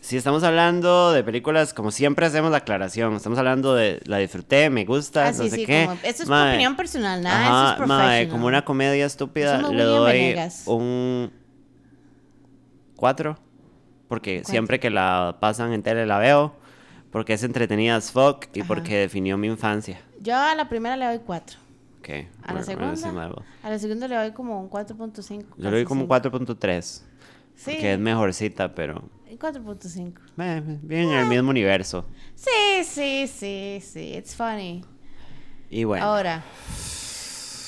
[0.00, 4.70] Si estamos hablando de películas, como siempre hacemos la aclaración, estamos hablando de la disfruté,
[4.70, 5.84] me gusta, Ah, no sí, sé sí, qué.
[5.86, 10.12] como- esto es Mae, opinión personal, nada, eso es como una comedia estúpida, le doy
[10.12, 10.62] Venegas.
[10.66, 11.30] un
[12.96, 13.38] 4.
[14.08, 16.54] Porque siempre que la pasan en tele la veo.
[17.10, 18.68] Porque es entretenida as fuck y Ajá.
[18.68, 20.00] porque definió mi infancia.
[20.20, 21.58] Yo a la primera le doy 4.
[22.00, 22.08] Ok.
[22.42, 25.44] A la segunda, a la segunda le doy como un 4.5.
[25.56, 26.30] Yo le doy como un cinco.
[26.30, 27.02] 4.3.
[27.54, 29.02] Sí, Que es mejorcita, pero.
[29.38, 30.14] 4.5.
[30.38, 32.06] eh, bien en el mismo universo.
[32.34, 34.84] Sí, sí, sí, sí, it's funny.
[35.70, 36.04] Y bueno.
[36.04, 36.42] Ahora,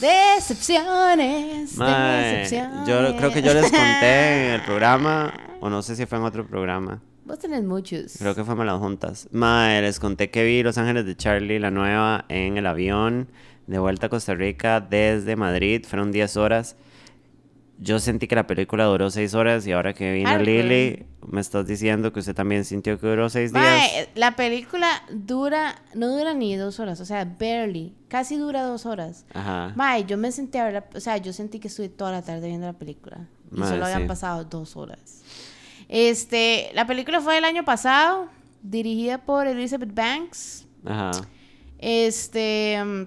[0.00, 2.88] decepciones, mae, decepciones.
[2.88, 6.24] yo creo que yo les conté en el programa, o no sé si fue en
[6.24, 7.03] otro programa.
[7.30, 8.16] Vos tenés muchos.
[8.18, 9.28] Creo que fue malas juntas.
[9.30, 13.28] Mae, les conté que vi Los Ángeles de Charlie, la nueva, en el avión
[13.68, 15.84] de vuelta a Costa Rica desde Madrid.
[15.88, 16.74] Fueron 10 horas.
[17.78, 21.68] Yo sentí que la película duró 6 horas y ahora que vino Lily, me estás
[21.68, 24.08] diciendo que usted también sintió que duró 6 días.
[24.16, 29.24] La película dura, no dura ni dos horas, o sea, barely, casi dura dos horas.
[29.32, 29.72] Ajá.
[29.76, 32.22] Mae, yo me sentí a ver, la- o sea, yo sentí que estuve toda la
[32.22, 33.28] tarde viendo la película.
[33.52, 34.08] Y solo habían sí.
[34.08, 35.22] pasado dos horas.
[35.92, 38.29] Este, la película fue el año pasado,
[38.62, 40.64] dirigida por Elizabeth Banks.
[40.87, 41.11] Ajá.
[41.81, 43.03] Este, mm,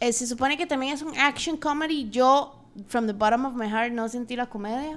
[0.00, 2.10] eh, se supone que también es un action comedy.
[2.10, 2.52] Yo,
[2.88, 4.94] from the bottom of my heart, no sentí la comedia.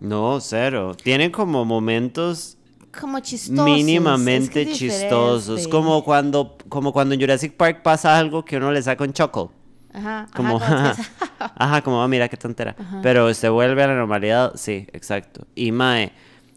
[0.00, 0.96] No, cero.
[1.00, 2.58] Tiene como momentos
[3.00, 3.64] Como chistosos.
[3.64, 5.68] mínimamente es que chistosos.
[5.68, 9.52] Como cuando, como cuando en Jurassic Park pasa algo que uno le saca un choco.
[9.92, 12.76] Ajá, Como, ajá, como- ajá, como, ah, mira qué tontera.
[13.02, 15.46] Pero se vuelve a la normalidad, sí, exacto.
[15.54, 16.12] Y Mae,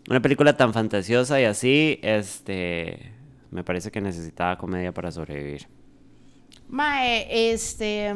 [0.10, 3.14] una película tan fantasiosa y así, este,
[3.52, 5.68] me parece que necesitaba comedia para sobrevivir.
[6.68, 8.14] Mae, este.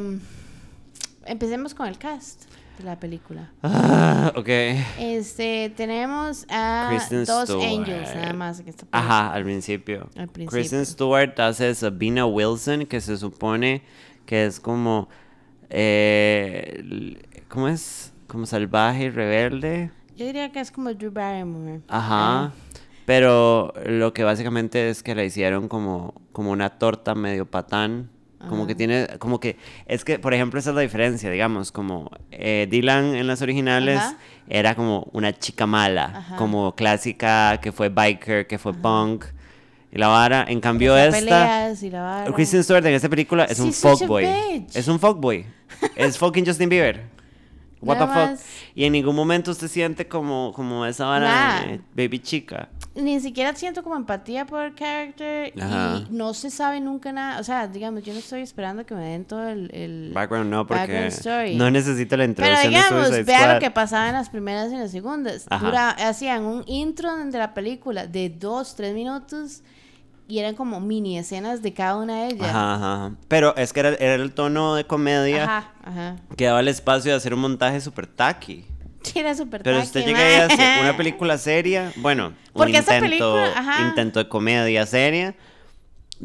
[1.24, 2.44] Empecemos con el cast
[2.78, 3.50] de la película.
[3.62, 4.48] Ah, ok.
[4.98, 7.64] Este, tenemos a Kristen dos Stewart.
[7.64, 8.86] angels nada más en esta.
[8.92, 10.08] Ajá, al principio.
[10.16, 10.50] Al principio.
[10.50, 13.82] Kristen Stewart hace Sabina Wilson, que se supone
[14.26, 15.08] que es como,
[15.70, 17.16] eh,
[17.48, 18.12] ¿cómo es?
[18.26, 19.90] Como salvaje y rebelde.
[20.16, 21.80] Yo diría que es como Drew Barrymore.
[21.88, 22.52] Ajá.
[23.04, 28.10] Pero lo que básicamente es que la hicieron como, como una torta medio patán.
[28.48, 32.10] Como que tiene, como que, es que, por ejemplo, esa es la diferencia, digamos, como
[32.30, 34.18] eh, Dylan en las originales Ajá.
[34.48, 36.36] era como una chica mala, Ajá.
[36.36, 39.24] como clásica, que fue biker, que fue punk,
[39.96, 40.44] y la vara.
[40.46, 42.32] En cambio esta, y la vara.
[42.32, 44.66] Kristen Stewart en esta película es un such a fuckboy.
[44.74, 45.46] Es un fuckboy.
[45.96, 47.16] es fucking Justin Bieber.
[47.80, 48.30] What the Nada fuck.
[48.32, 48.44] más.
[48.74, 52.68] Y en ningún momento usted siente como, como esa vara de baby chica.
[52.94, 55.98] Ni siquiera siento como empatía por el character Ajá.
[55.98, 57.38] y no se sabe nunca nada.
[57.38, 59.70] O sea, digamos, yo no estoy esperando que me den todo el.
[59.74, 61.54] el- Background no, porque Background story.
[61.56, 64.70] no necesito la Pero introducción de digamos, Suicide vea lo que pasaba en las primeras
[64.70, 65.46] y en las segundas.
[65.60, 69.62] Dura- hacían un intro de la película de dos, tres minutos
[70.28, 72.48] y eran como mini escenas de cada una de ellas.
[72.48, 73.12] Ajá.
[73.28, 76.16] Pero es que era, era el tono de comedia Ajá, ajá.
[76.36, 78.64] que daba el espacio de hacer un montaje super tacky.
[79.02, 82.34] Sí, era súper Pero tacky, usted llega ahí a hacer una película seria, bueno, un
[82.52, 83.88] Porque esa intento, película, ajá.
[83.88, 85.34] intento de comedia seria,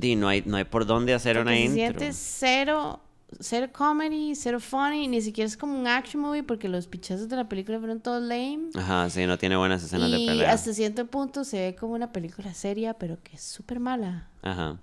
[0.02, 2.00] y no hay, no hay por dónde hacer Porque una se intro.
[2.00, 3.00] siente cero,
[3.40, 7.36] cero comedy, cero funny, ni siquiera es como un action movie porque los pichazos de
[7.36, 8.70] la película fueron todos lame.
[8.76, 10.52] Ajá, sí, no tiene buenas escenas de Y pelea.
[10.52, 14.28] hasta cierto punto se ve como una película seria, pero que es súper mala.
[14.42, 14.80] Ajá.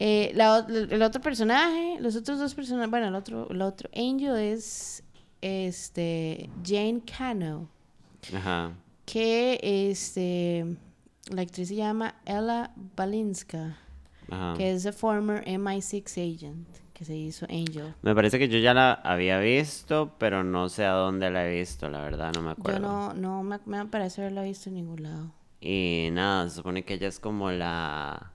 [0.00, 4.36] Eh, la el otro personaje, los otros dos personajes, bueno, el otro, el otro Angel
[4.36, 5.02] es
[5.40, 7.68] este Jane Cano,
[8.34, 8.72] Ajá.
[9.06, 9.58] que
[9.90, 10.76] este
[11.30, 13.76] la actriz se llama Ella Balinska,
[14.30, 14.54] Ajá.
[14.56, 17.94] que es a former MI6 agent que se hizo Angel.
[18.02, 21.58] Me parece que yo ya la había visto, pero no sé a dónde la he
[21.60, 22.80] visto, la verdad, no me acuerdo.
[22.80, 25.32] Yo no, no me, me parece haberla visto en ningún lado.
[25.60, 28.32] Y nada, se supone que ella es como la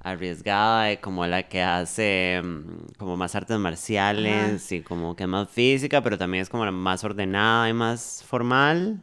[0.00, 5.28] arriesgada y como la que hace mm, como más artes marciales y como que es
[5.28, 9.02] más física, pero también es como la más ordenada y más formal.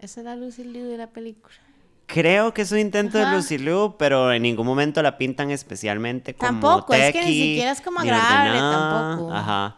[0.00, 1.54] Esa es la Lucy Liu de la película.
[2.06, 3.30] Creo que es un intento Ajá.
[3.30, 7.32] de Lucy Liu, pero en ningún momento la pintan especialmente como Tampoco, es que ni
[7.32, 9.32] siquiera es como agradable, tampoco.
[9.32, 9.76] Ajá.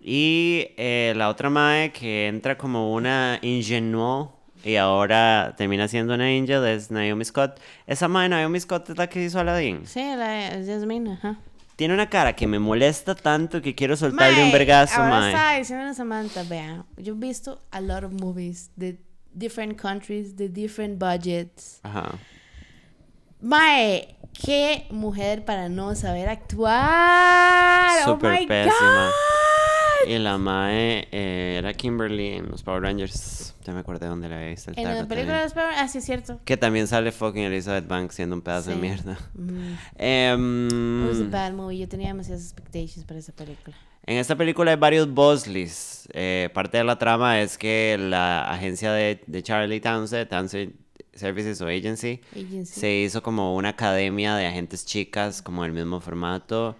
[0.00, 4.30] Y eh, la otra mae que entra como una ingenua
[4.62, 7.60] y ahora termina siendo una angel es Naomi Scott.
[7.86, 9.86] Esa mae Naomi Scott es la que hizo Aladdin.
[9.86, 11.36] Sí, la es Jasmine, ajá.
[11.76, 15.32] Tiene una cara que me molesta tanto que quiero soltarle un Mae, vergazo, ahora mae.
[15.32, 18.96] estaba diciendo a Samantha, vea, yo he visto a lot of movies de
[19.34, 21.80] different countries, de different budgets.
[21.82, 22.18] Ajá.
[23.40, 28.04] Mae, qué mujer para no saber actuar.
[28.04, 29.06] Súper oh my pésima.
[29.06, 29.12] God.
[30.06, 33.54] Y la mae eh, era Kimberly en los Power Rangers.
[33.64, 35.88] Ya me acordé dónde la había visto el En la película de los Power, ah,
[35.88, 36.40] sí es cierto.
[36.44, 39.18] Que también sale fucking Elizabeth Banks siendo un pedazo de mierda.
[39.34, 39.74] Mm.
[39.96, 41.78] Em, It was a bad movie.
[41.78, 43.76] Yo tenía demasiadas expectations para esa película.
[44.06, 46.08] En esta película hay varios Bosleys.
[46.12, 50.74] Eh, parte de la trama es que la agencia de, de Charlie Townsend, Townsend
[51.14, 52.80] Services o Agency, Agency.
[52.80, 56.76] se hizo como una academia de agentes chicas, como del mismo formato.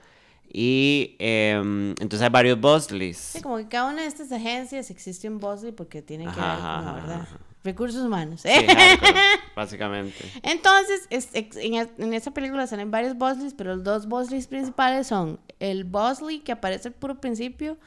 [0.53, 3.19] Y em, entonces hay varios Bosleys.
[3.19, 6.57] Sí, como que cada una de estas agencias existe un Bosley porque tienen que Ajá,
[6.57, 7.23] ver como, ¿verdad?
[7.23, 7.39] ajá.
[7.65, 8.43] Recursos humanos.
[8.43, 9.13] Sí, hardcore,
[9.57, 10.15] básicamente.
[10.43, 15.41] Entonces, es- en, en esta película salen varios Bosleys, pero los dos Bosleys principales son
[15.61, 17.79] el Bosley que aparece al puro principio,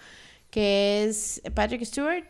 [0.50, 2.24] que es Patrick Stewart,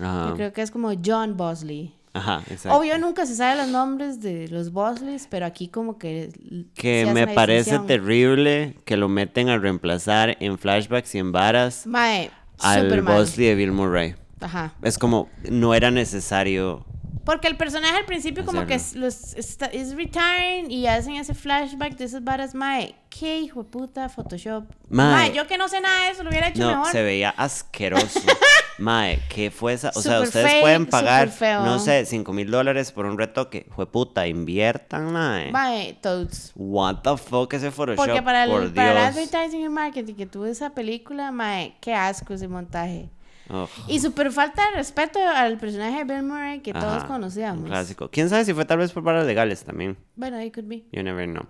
[0.00, 0.28] Ajá.
[0.30, 1.94] que creo que es como John Bosley.
[2.14, 2.78] Ajá, exacto.
[2.78, 6.30] Obvio nunca se sabe los nombres de los Bosleys, pero aquí como que...
[6.74, 12.30] Que me parece terrible que lo meten a reemplazar en flashbacks y en varas Mae,
[12.60, 13.02] al.
[13.02, 14.14] Bosley de Bill Murray.
[14.46, 14.74] Ajá.
[14.82, 16.84] Es como, no era necesario.
[17.24, 21.34] Porque el personaje al principio como que es, los, está, es retiring y hacen ese
[21.34, 24.64] flashback de esas varas, mae, qué hijo de puta Photoshop.
[24.88, 25.12] Mae.
[25.12, 26.92] Mae, yo que no sé nada de eso, lo hubiera hecho No, mejor.
[26.92, 28.20] se veía asqueroso.
[28.78, 29.88] Mae, ¿qué fue esa?
[29.94, 33.66] O sea, Súper ustedes fake, pueden pagar, no sé, 5 mil dólares por un retoque.
[33.74, 35.50] Fue puta, inviertan, mae.
[35.50, 36.52] Mae, toads.
[36.54, 40.26] What the fuck ese Photoshop, Porque para el, por para el advertising y marketing que
[40.26, 43.08] tuvo esa película, mae, qué asco ese montaje.
[43.48, 43.68] Ugh.
[43.88, 47.64] Y súper falta de respeto al personaje de Bill Murray que todos Ajá, Un conocíamos.
[47.66, 48.10] clásico.
[48.10, 49.96] ¿Quién sabe si fue tal vez por varas legales también?
[50.16, 50.84] Bueno, it could be.
[50.92, 51.44] You never know.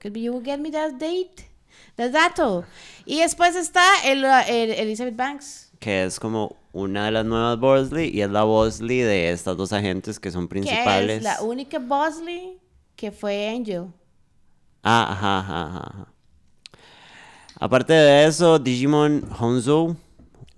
[0.00, 1.48] Could be you will get me that date.
[1.96, 2.64] That dato.
[3.04, 5.70] Y después está el, el Elizabeth Banks.
[5.78, 9.72] Que es como una de las nuevas Bosley y es la Bosley de estas dos
[9.72, 11.18] agentes que son Que principales.
[11.18, 12.58] es la única Bosley
[12.96, 13.86] que fue Angel.
[14.82, 16.06] Ah, ajá, ajá, ajá.
[17.60, 19.96] Aparte de eso, Digimon Honzo,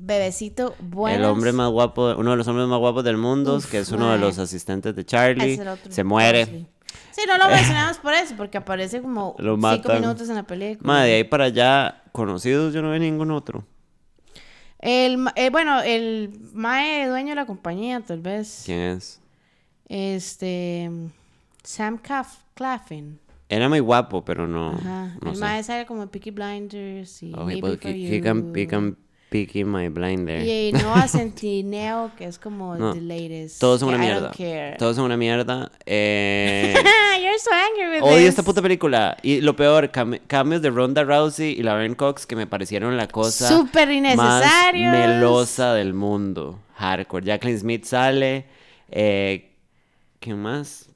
[0.07, 1.17] Bebecito bueno.
[1.17, 3.91] el hombre más guapo, uno de los hombres más guapos del mundo, Uf, que es
[3.91, 6.67] uno de los asistentes de Charlie, se muere.
[7.13, 10.87] Sí, no lo mencionamos por eso, porque aparece como Lo cinco minutos en la película.
[10.87, 13.65] Madre, de ahí para allá, conocidos, yo no veo ningún otro.
[14.79, 18.63] El, eh, bueno, el mae dueño de la compañía, tal vez.
[18.67, 19.21] ¿Quién es?
[19.89, 20.91] Este.
[21.63, 23.19] Sam Caff Claflin.
[23.49, 24.73] Era muy guapo, pero no.
[24.73, 25.17] Ajá.
[25.23, 25.41] no el sé.
[25.41, 28.69] mae sale como Peaky Blinders y Oh, Maybe for he, he can, he You.
[28.69, 28.97] can
[29.65, 30.41] my blinder.
[30.47, 33.59] Y Noah Centineo, que es como No, the latest.
[33.61, 34.33] Todos son una mierda.
[34.79, 35.71] Todos son una mierda.
[35.85, 36.75] Eh,
[37.21, 38.29] You're so angry with odio this.
[38.29, 39.17] esta puta película.
[39.23, 43.09] Y lo peor, cam- cambios de Ronda Rousey y Laverne Cox que me parecieron la
[43.09, 44.93] cosa Súper más innecesarios.
[44.93, 46.61] melosa del mundo.
[46.77, 47.25] Hardcore.
[47.27, 48.45] Jacqueline Smith sale.
[48.91, 49.51] Eh,
[50.21, 50.89] ¿Quién más?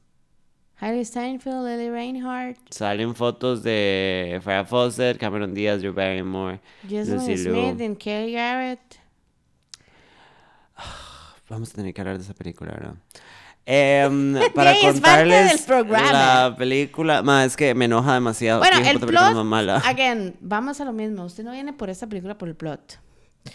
[0.80, 7.04] Harry Steinfeld, Lily Reinhardt, Salen fotos de Farrah Fawcett, Cameron Diaz, Drew Barrymore, Liu.
[7.04, 9.00] Smith, and Kelly Garrett.
[11.48, 12.94] Vamos a tener que hablar de esa película, ¿verdad?
[13.68, 18.60] De para parte contarles la película, ma, es que me enoja demasiado.
[18.60, 19.76] Bueno, el plot, mala.
[19.84, 21.26] again, vamos a lo mismo.
[21.26, 22.98] Usted no viene por esta película por el plot.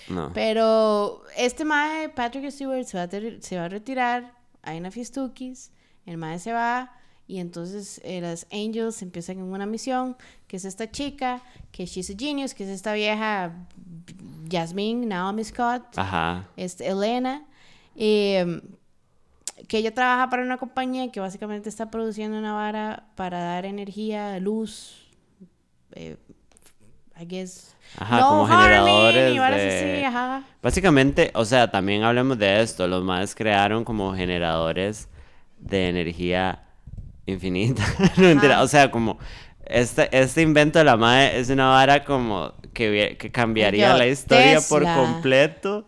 [0.10, 0.32] No.
[0.36, 4.36] Pero este mae, Patrick Stewart, se va a, se va a retirar.
[4.62, 5.72] Hay una fiestuquis.
[6.06, 6.92] El mae se va.
[7.28, 10.16] Y entonces eh, las Angels empiezan en una misión.
[10.48, 11.42] Que es esta chica.
[11.72, 12.54] Que she's a genius.
[12.54, 13.54] Que es esta vieja
[14.52, 15.84] Jasmine Naomi Scott.
[15.98, 16.48] Ajá.
[16.58, 17.46] este, Elena,
[17.96, 18.62] eh,
[19.68, 24.38] que ella trabaja para una compañía que básicamente está produciendo una vara para dar energía,
[24.40, 25.08] luz,
[25.94, 26.18] eh,
[27.20, 27.76] I guess.
[27.98, 30.44] Ajá, no como generadores de- así, ajá.
[30.62, 32.88] Básicamente, o sea, también hablemos de esto.
[32.88, 35.08] Los más crearon como generadores
[35.60, 36.64] de energía
[37.26, 37.84] infinita.
[38.18, 38.64] no mentira, Ajá.
[38.64, 39.18] o sea, como
[39.66, 44.08] este, este invento de la madre es una vara como que, que cambiaría Yo, la
[44.08, 44.96] historia por Tesla.
[44.96, 45.88] completo.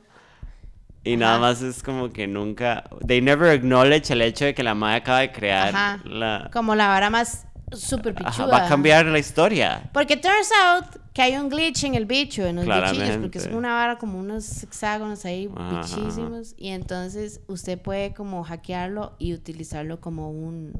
[1.03, 1.41] Y nada Ajá.
[1.41, 2.83] más es como que nunca.
[3.05, 5.99] They never acknowledge el hecho de que la madre acaba de crear Ajá.
[6.03, 6.49] la.
[6.51, 8.47] Como la vara más super Ajá, pichuda.
[8.47, 9.89] va a cambiar la historia.
[9.93, 13.43] Porque turns out que hay un glitch en el bicho, en los bichillos, porque es
[13.43, 13.55] Claramente.
[13.55, 15.95] una vara como unos hexágonos ahí Ajá, ajá, ajá.
[15.95, 16.55] bichísimos.
[16.57, 20.73] Y entonces usted puede como hackearlo y utilizarlo como un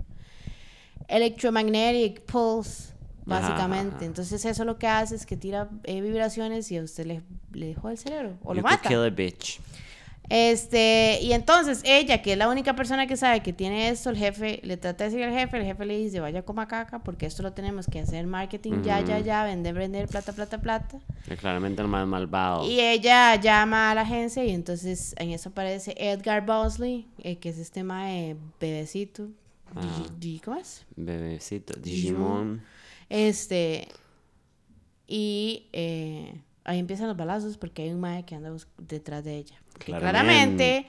[1.08, 2.94] electromagnetic pulse,
[3.26, 3.96] básicamente.
[3.98, 4.06] ajá.
[4.06, 7.22] Entonces eso lo que hace es que tira eh, vibraciones y a usted le,
[7.54, 8.88] le dejó el cerebro o lo You mata.
[8.89, 9.60] kill a bitch.
[10.28, 14.18] Este, y entonces ella, que es la única persona que sabe que tiene esto, el
[14.18, 17.28] jefe le trata de decir al jefe, el jefe le dice, vaya coma caca, porque
[17.28, 20.98] esto lo tenemos que hacer marketing ya, ya, ya, vender, vender, plata, plata, plata.
[21.28, 22.68] Que claramente el más malvado.
[22.68, 27.50] Y ella llama a la agencia y entonces en eso aparece Edgar Bosley, eh, que
[27.50, 29.28] es este mae bebecito.
[29.73, 30.86] Digi- Digi- ¿Cómo es?
[30.95, 31.73] Bebecito.
[31.80, 32.62] Digimon.
[33.10, 33.88] Este,
[35.08, 39.62] y eh, ahí empiezan los balazos porque hay un mae que anda detrás de ella.
[39.80, 40.88] Que claramente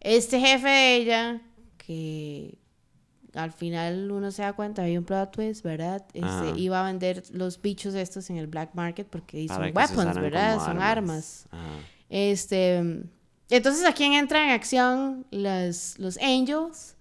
[0.00, 1.42] este jefe de ella,
[1.78, 2.58] que
[3.34, 6.04] al final uno se da cuenta, hay un plot twist, ¿verdad?
[6.12, 6.52] Este, Ajá.
[6.56, 10.58] iba a vender los bichos estos en el black market porque son weapons, ¿verdad?
[10.64, 11.46] Son armas.
[11.50, 11.62] Ajá.
[12.08, 12.78] Este,
[13.50, 16.96] entonces aquí entran en acción los, los Angels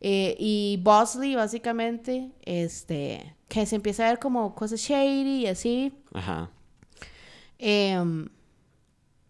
[0.00, 5.92] eh, y Bosley, básicamente, este, que se empieza a ver como cosas shady y así.
[6.12, 6.50] Ajá.
[7.58, 8.28] Em,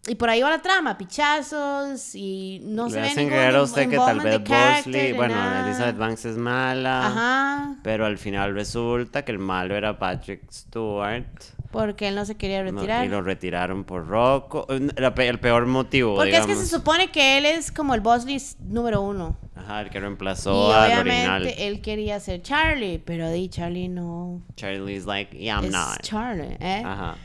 [0.09, 3.57] y por ahí va la trama, pichazos y no Le se ve hacen ningún creer
[3.57, 5.67] a usted que tal vez Bosley, bueno, nada.
[5.67, 7.77] Elizabeth Banks es mala, Ajá.
[7.83, 11.27] pero al final resulta que el malo era Patrick Stewart.
[11.71, 13.05] Porque él no se quería No, retirar.
[13.05, 14.67] y lo retiraron por Rocco.
[14.97, 16.51] Era pe- el peor motivo, Porque digamos.
[16.51, 19.37] es que se supone que él es como el boss list número uno.
[19.55, 21.43] Ajá, el que Y reemplazó al original.
[21.43, 26.01] obviamente él quería ser Charlie, pero di Charlie no Charlie's like, yeah, I'm es not.
[26.03, 26.83] Charlie, ¿eh?
[26.85, 27.17] Ajá.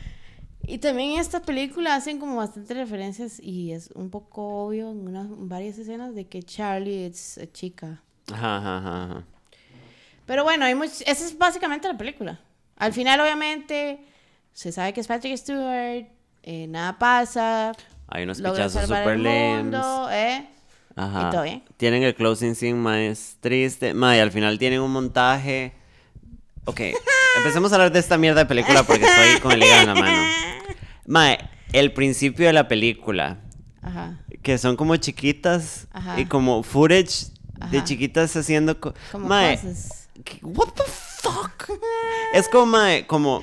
[0.66, 5.08] Y también en esta película hacen como bastantes referencias y es un poco obvio en,
[5.08, 8.00] unas, varias escenas de que Charlie es eh, chica.
[8.32, 9.24] Ajá, ajá, ajá, ajá.
[10.26, 12.40] Pero bueno, hay much- esa es básicamente la película.
[12.76, 14.00] Al final, obviamente,
[14.52, 16.06] se sabe que es Patrick Stewart,
[16.42, 17.72] eh, nada pasa,
[18.08, 20.46] Hay unos pichazos super mundo, ¿eh?
[20.94, 21.28] Ajá.
[21.28, 21.62] Y todo bien.
[21.78, 23.94] Tienen el closing scene más triste.
[23.94, 25.72] Ma, y al final tienen un montaje.
[26.66, 26.80] Ok,
[27.38, 29.94] empecemos a hablar de esta mierda de película porque estoy con el hígado en la
[29.94, 30.22] mano.
[31.06, 31.36] Ma,
[31.72, 33.38] el principio de la película,
[33.80, 34.18] Ajá.
[34.42, 36.20] que son como chiquitas Ajá.
[36.20, 37.28] y como footage
[37.70, 38.78] de chiquitas haciendo.
[38.78, 40.08] co- Como Ma, cosas.
[40.24, 41.70] ¿qué- What the fuck?
[42.34, 43.42] es como, mae, como.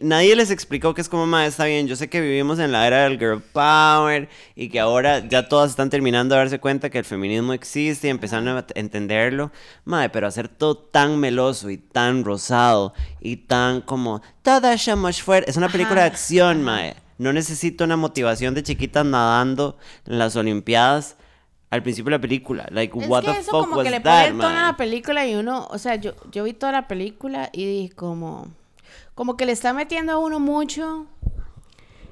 [0.00, 1.86] Nadie les explicó que es como, mae, está bien.
[1.86, 5.70] Yo sé que vivimos en la era del girl power y que ahora ya todas
[5.70, 9.50] están terminando de darse cuenta que el feminismo existe y empezando a entenderlo.
[9.84, 14.22] Mae, pero hacer todo tan meloso y tan rosado y tan como.
[14.42, 15.50] Todas somos fuertes.
[15.50, 16.94] Es una película de acción, mae.
[17.18, 21.16] No necesito una motivación de chiquitas nadando en las Olimpiadas.
[21.70, 23.90] Al principio de la película, like, Es what que the eso fuck como was que
[23.90, 26.52] le that, pone el tono a la película y uno, o sea, yo, yo vi
[26.52, 28.46] toda la película y dije como,
[29.14, 31.06] como que le está metiendo a uno mucho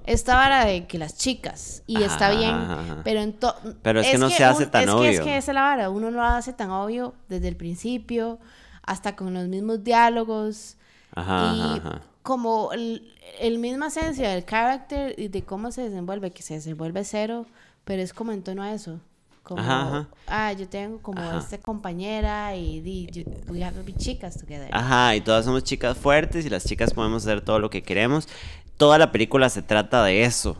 [0.05, 3.37] esta vara de que las chicas, y está Ajá, bien, ajá, pero en
[3.83, 5.25] Pero es que no se hace tan es Que es obvio.
[5.25, 8.39] que esa es la vara, uno lo hace tan obvio desde el principio,
[8.83, 10.77] hasta con los mismos diálogos,
[11.15, 11.83] Ajá, y
[12.23, 17.05] como el, el misma esencia del carácter y de cómo se desenvuelve, que se desenvuelve
[17.05, 17.47] cero,
[17.85, 19.01] pero es como en tono a eso.
[19.43, 20.09] Como, Ajá, ajá.
[20.29, 21.39] ah, yo tengo como Ajá.
[21.39, 24.69] esta compañera y, di, yo- we have to be chicas together.
[24.71, 28.29] Ajá, y todas somos chicas fuertes y las chicas podemos hacer todo lo que queremos.
[28.77, 30.57] Toda la película se trata de eso.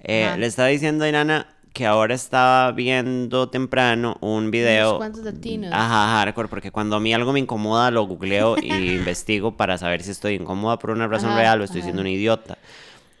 [0.00, 5.00] Eh, le estaba diciendo a Irana que ahora estaba viendo temprano un video.
[5.00, 5.72] Latinos.
[5.72, 10.02] Ajá, hardcore, porque cuando a mí algo me incomoda lo googleo y investigo para saber
[10.02, 12.58] si estoy incómoda por una razón real o estoy siendo un idiota.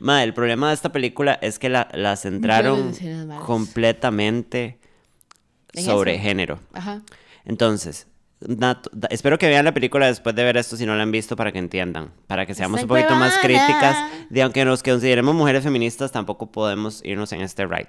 [0.04, 2.92] Ma, el problema de esta película es que la, la centraron
[3.46, 4.78] completamente
[5.72, 6.22] En sobre eso.
[6.22, 6.60] género.
[6.72, 7.02] Ajá.
[7.46, 8.06] Entonces,
[9.10, 11.52] espero que vean la película después de ver esto si no la han visto para
[11.52, 13.96] que entiendan, para que seamos un poquito más críticas
[14.28, 17.88] de aunque nos consideremos mujeres feministas, tampoco podemos irnos en este ride.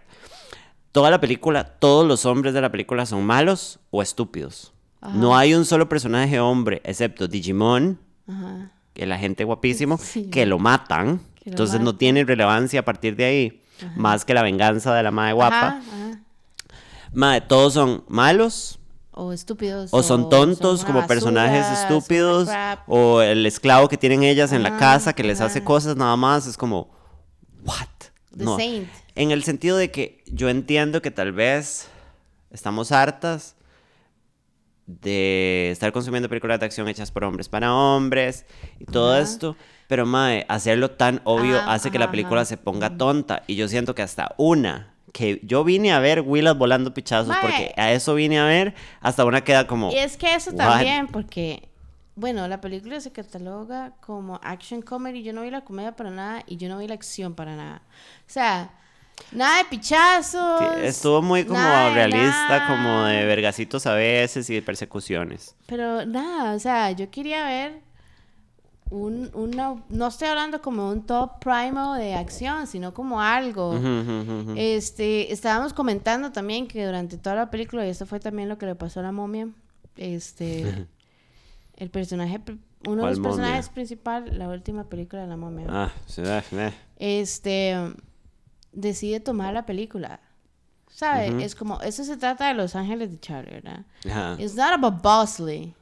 [0.94, 4.72] Toda la película, todos los hombres de la película son malos o estúpidos.
[5.14, 8.72] No hay un solo personaje hombre, excepto Digimon, Ajá.
[8.96, 10.30] el agente guapísimo, Sí.
[10.32, 11.20] que lo matan.
[11.46, 13.62] Entonces no tiene relevancia a partir de ahí,
[13.96, 15.68] más que la venganza de la madre guapa.
[15.68, 16.20] Ajá, ajá.
[17.14, 18.80] Mae, todos son malos,
[19.12, 19.90] O estúpidos.
[19.94, 22.50] o son tontos una como basura, personajes son estúpidos,
[22.88, 25.66] o el esclavo que tienen ellas en la Ajá, casa que les hace ajá.
[25.66, 26.90] cosas nada más, es como,
[27.64, 27.88] what?
[28.36, 28.58] The No.
[28.58, 28.90] Saint.
[29.16, 31.88] En el sentido de que yo entiendo que tal vez
[32.52, 33.55] estamos hartas
[34.88, 38.46] de estar consumiendo películas de acción hechas por hombres para hombres
[38.80, 39.22] y todo Ajá.
[39.22, 39.56] esto,
[39.88, 42.46] pero mae, hacerlo tan obvio Ajá, hace que la película ajá.
[42.50, 46.58] se ponga tonta y yo siento que hasta una que yo vine a ver Willas
[46.58, 47.40] volando pichazos Mae.
[47.42, 50.58] porque a eso vine a ver, hasta una queda como Y es que eso What?
[50.58, 51.70] también, porque,
[52.16, 55.24] bueno, la película se cataloga como action comedy.
[55.24, 57.82] Yo no vi la comedia para nada y yo no vi la acción para nada.
[58.28, 58.72] O sea,
[59.32, 60.60] nada de pichazos.
[60.60, 62.68] Sí, Estuvo muy como realista, nada.
[62.68, 65.56] como de vergacitos a veces y de persecuciones.
[65.68, 67.82] Pero nada, o sea, yo quería ver
[68.92, 73.74] un, una, no estoy hablando como un top primo de acción, sino como algo.
[74.56, 78.68] Este, estábamos comentando también que durante toda la película, y esto fue también lo que
[78.68, 79.48] le pasó a la momia,
[79.98, 80.88] este,
[81.78, 82.40] el personaje,
[82.88, 83.30] uno de ¿Cuál los momia?
[83.38, 86.74] personajes principales, la última película de la momia, Ah, sí, eh, eh.
[86.98, 87.76] este,
[88.76, 90.20] decide tomar la película.
[90.92, 91.30] ¿Sabe?
[91.32, 91.40] Ujú.
[91.42, 93.86] Es como, eso se trata de Los Ángeles de Charlie, ¿verdad?
[94.10, 94.36] Ajá.
[94.40, 95.74] It's not about Bosley.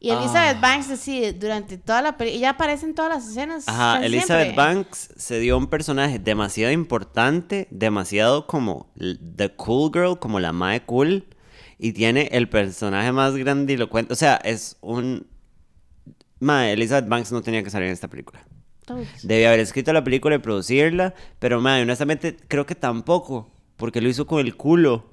[0.00, 0.60] Y Elizabeth Ah.
[0.60, 3.66] Banks decide durante toda la película, ella aparece en todas las escenas.
[3.68, 4.64] Ajá, Elizabeth siempre.
[4.64, 8.86] Banks se dio un personaje demasiado importante, demasiado como
[9.36, 11.26] the cool girl, como la mae cool,
[11.78, 14.12] y tiene el personaje más grandilocuente.
[14.12, 15.26] O sea, es un.
[16.40, 18.46] Mae, Elizabeth Banks no tenía que salir en esta película.
[18.88, 19.06] Todos.
[19.22, 24.08] Debía haber escrito la película y producirla, pero mae, honestamente creo que tampoco, porque lo
[24.08, 25.10] hizo con el culo.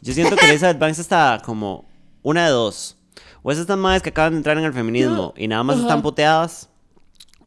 [0.00, 1.88] Yo siento que Elizabeth Banks está como
[2.22, 2.96] una de dos.
[3.42, 6.02] O es estas madres que acaban de entrar en el feminismo y nada más están
[6.02, 6.70] puteadas,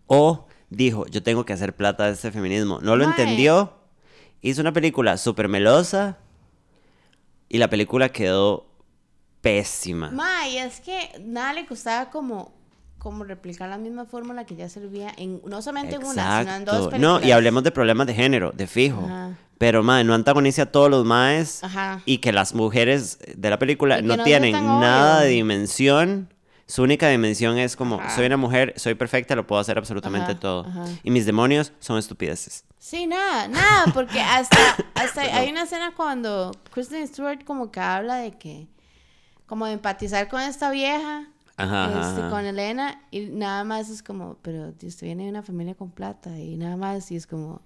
[0.07, 2.79] o dijo, yo tengo que hacer plata de este feminismo.
[2.81, 3.73] No lo entendió,
[4.41, 6.17] hizo una película súper melosa
[7.47, 8.69] y la película quedó
[9.41, 10.11] pésima.
[10.11, 12.58] Ma, y es que nada le costaba como
[12.99, 16.65] como replicar la misma fórmula que ya servía en no solamente en una, sino en
[16.65, 16.99] dos películas.
[16.99, 19.03] No, y hablemos de problemas de género, de fijo.
[19.05, 19.31] Ajá.
[19.57, 22.01] Pero, mae, no antagonice a todos los maes Ajá.
[22.05, 24.79] y que las mujeres de la película no tienen obvio.
[24.79, 26.33] nada de dimensión.
[26.65, 28.15] Su única dimensión es como, Ajá.
[28.15, 30.65] soy una mujer, soy perfecta, lo puedo hacer absolutamente todo.
[31.03, 32.63] Y mis demonios son estupideces.
[32.77, 38.15] Sí, nada, nada, porque hasta, hasta hay una escena cuando Kristen Stewart como que habla
[38.15, 38.67] de que,
[39.45, 41.27] como de empatizar con esta vieja,
[41.59, 42.29] Ajá, este, ajá.
[42.29, 46.37] con Elena, y nada más es como, pero usted viene de una familia con plata,
[46.37, 47.61] y nada más, y es como,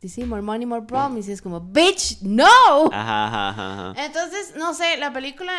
[0.00, 2.46] dice, more money, more problems, y es como, bitch, no.
[2.92, 3.94] Ajá.
[4.04, 5.52] Entonces, no sé, la película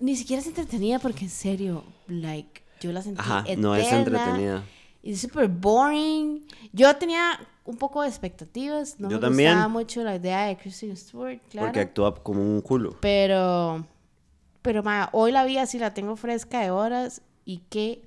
[0.00, 3.62] ni siquiera es entretenida porque en serio, like, yo la sentí Ajá, eterna.
[3.62, 4.64] no es entretenida.
[5.02, 6.46] Y es súper boring.
[6.72, 8.98] Yo tenía un poco de expectativas.
[8.98, 9.50] No Yo me también.
[9.50, 11.68] gustaba mucho la idea de Kristen Stewart, claro.
[11.68, 12.96] Porque actúa como un culo.
[13.00, 13.84] Pero,
[14.62, 18.02] pero, ma, hoy la vi así, la tengo fresca de horas y que...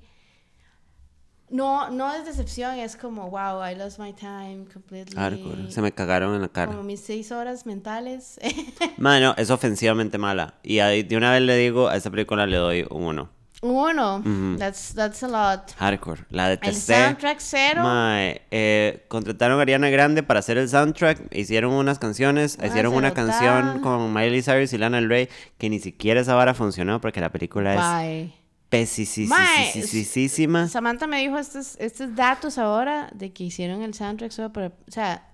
[1.50, 5.14] No, no es decepción, es como, wow, I lost my time completely.
[5.14, 5.70] Hardcore.
[5.70, 6.72] Se me cagaron en la cara.
[6.72, 8.40] Como mis seis horas mentales.
[8.96, 10.54] Mano, es ofensivamente mala.
[10.62, 13.28] Y de una vez le digo, a esta película le doy un
[13.62, 14.22] uno.
[14.24, 15.72] Uno, that's, that's a lot.
[15.78, 16.24] Hardcore.
[16.30, 16.94] La El detesté.
[16.94, 17.82] soundtrack cero.
[17.82, 22.94] Mae, eh, contrataron a Ariana Grande para hacer el soundtrack, hicieron unas canciones, Mae, hicieron
[22.94, 27.00] una canción con Miley Cyrus y Lana Del Rey, que ni siquiera esa vara funcionó
[27.00, 28.34] porque la película es Bye.
[28.68, 30.68] pesisísima.
[30.68, 34.68] Samantha me dijo estos, estos datos ahora de que hicieron el soundtrack solo para...
[34.68, 35.28] O sea,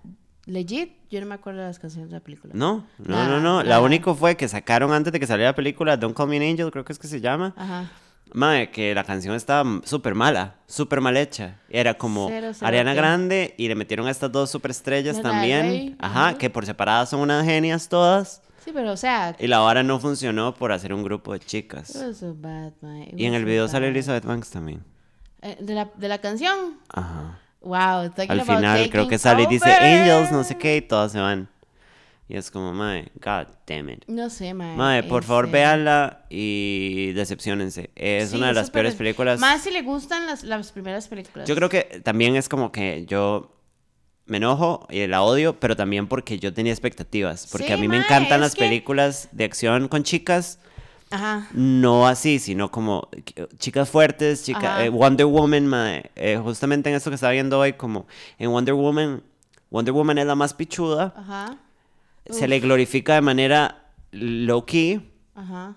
[0.45, 2.53] legit, yo no me acuerdo de las canciones de la película.
[2.55, 3.63] No, no, Nada, no, no.
[3.63, 3.81] La nada.
[3.81, 6.71] único fue que sacaron antes de que saliera la película Don't Call Me an Angel,
[6.71, 7.53] creo que es que se llama.
[7.57, 7.89] Ajá.
[8.33, 11.59] Mae, que la canción estaba súper mala, súper mal hecha.
[11.69, 12.93] Era como Cero, cero, Ariana.
[12.93, 15.95] Grande y le metieron a estas dos superestrellas Del también.
[15.99, 18.41] Ajá, que por separadas son unas genias todas.
[18.63, 19.35] Sí, pero o sea...
[19.39, 21.89] Y la vara no funcionó por hacer un grupo de chicas.
[21.95, 22.73] It was so bad,
[23.15, 24.83] Y en el video sale Elizabeth Banks también.
[25.41, 26.77] Eh, ¿De la, de la canción?
[26.89, 27.39] Ajá.
[27.61, 29.71] Wow, Al final creo que sale y dice.
[29.71, 31.49] Angels, no sé qué, y todas se van.
[32.31, 34.03] Y es como, mae, god damn it.
[34.07, 34.75] No sé, mae.
[34.77, 37.89] Mae, por favor, este- véanla y decepcionense.
[37.95, 39.39] Es Sí, una de las peores películas.
[39.39, 41.47] Más si le gustan las, las primeras películas.
[41.49, 43.55] Yo creo que también es como que yo
[44.27, 47.47] me enojo y la odio, pero también porque yo tenía expectativas.
[47.51, 50.59] Porque Sí, a mí me encantan las que- películas de acción con chicas.
[51.09, 51.47] Ajá.
[51.53, 53.09] No así, sino como
[53.57, 54.85] chicas fuertes, chica, Ajá.
[54.85, 58.05] eh, Wonder Woman, mae, eh, justamente en esto que estaba viendo hoy, como
[58.37, 59.23] en Wonder Woman,
[59.71, 61.57] Wonder Woman es la más pichuda, Ajá.
[62.31, 65.01] Se le glorifica de manera low key,
[65.35, 65.75] Ajá.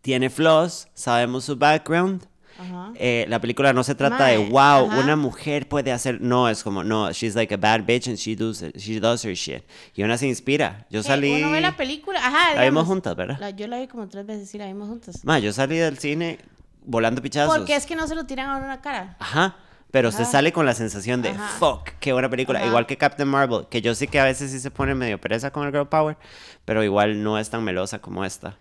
[0.00, 2.26] tiene flaws, sabemos su background.
[2.58, 2.92] Ajá.
[2.96, 5.00] Eh, la película no se trata de wow, ajá.
[5.00, 8.36] una mujer puede hacer, no, es como no, she's like a bad bitch and she
[8.36, 9.62] does she does her shit.
[9.94, 10.86] Y una se inspira.
[10.90, 12.20] Yo Eh, salí Uno ve la película.
[12.20, 12.54] Ajá.
[12.54, 13.38] La vimos digamos, juntas, ¿verdad?
[13.40, 15.24] la- yo la vi como tres veces, sí, la vimos juntas.
[15.24, 16.38] Ma, yo salí del cine
[16.84, 17.56] volando pichazos.
[17.56, 19.16] Porque es que no se lo tiran a la cara.
[19.18, 19.56] Ajá.
[19.92, 20.32] Pero usted Ajá.
[20.32, 21.48] sale con la sensación de Ajá.
[21.58, 22.58] fuck, qué buena película.
[22.58, 22.66] Ajá.
[22.68, 25.52] Igual que Captain Marvel, que yo sí que a veces sí se pone medio pereza
[25.52, 26.16] con el Girl Power,
[26.64, 28.56] pero igual no es tan melosa como esta.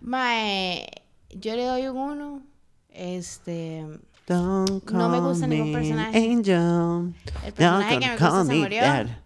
[0.00, 0.86] Mae,
[1.30, 2.42] yo le doy un uno.
[2.90, 3.86] Este.
[4.26, 6.16] Don't No me call gusta ningún personaje.
[6.18, 7.14] Angel.
[7.44, 8.82] El personaje Don't que me call gusta se me murió.
[8.82, 9.06] dad.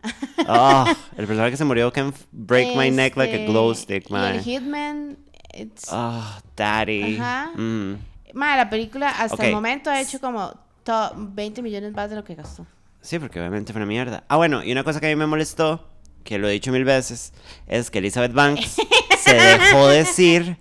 [0.46, 0.84] Oh,
[1.16, 4.12] el personaje que se murió can break my neck like a Este, glow stick, Y
[4.12, 4.34] man.
[4.34, 5.16] el Hitman.
[5.54, 6.22] it's- Oh,
[6.54, 7.16] daddy.
[7.18, 7.50] Ajá.
[7.56, 7.94] Mm.
[8.34, 10.52] Mae, la película hasta el momento ha hecho como
[10.84, 12.66] to- 20 millones más de lo que gastó.
[13.00, 14.24] Sí, porque obviamente fue una mierda.
[14.28, 15.88] Ah, bueno, y una cosa que a mí me molestó,
[16.24, 17.32] que lo he dicho mil veces,
[17.66, 18.76] es que Elizabeth Banks
[19.20, 20.56] se dejó decir,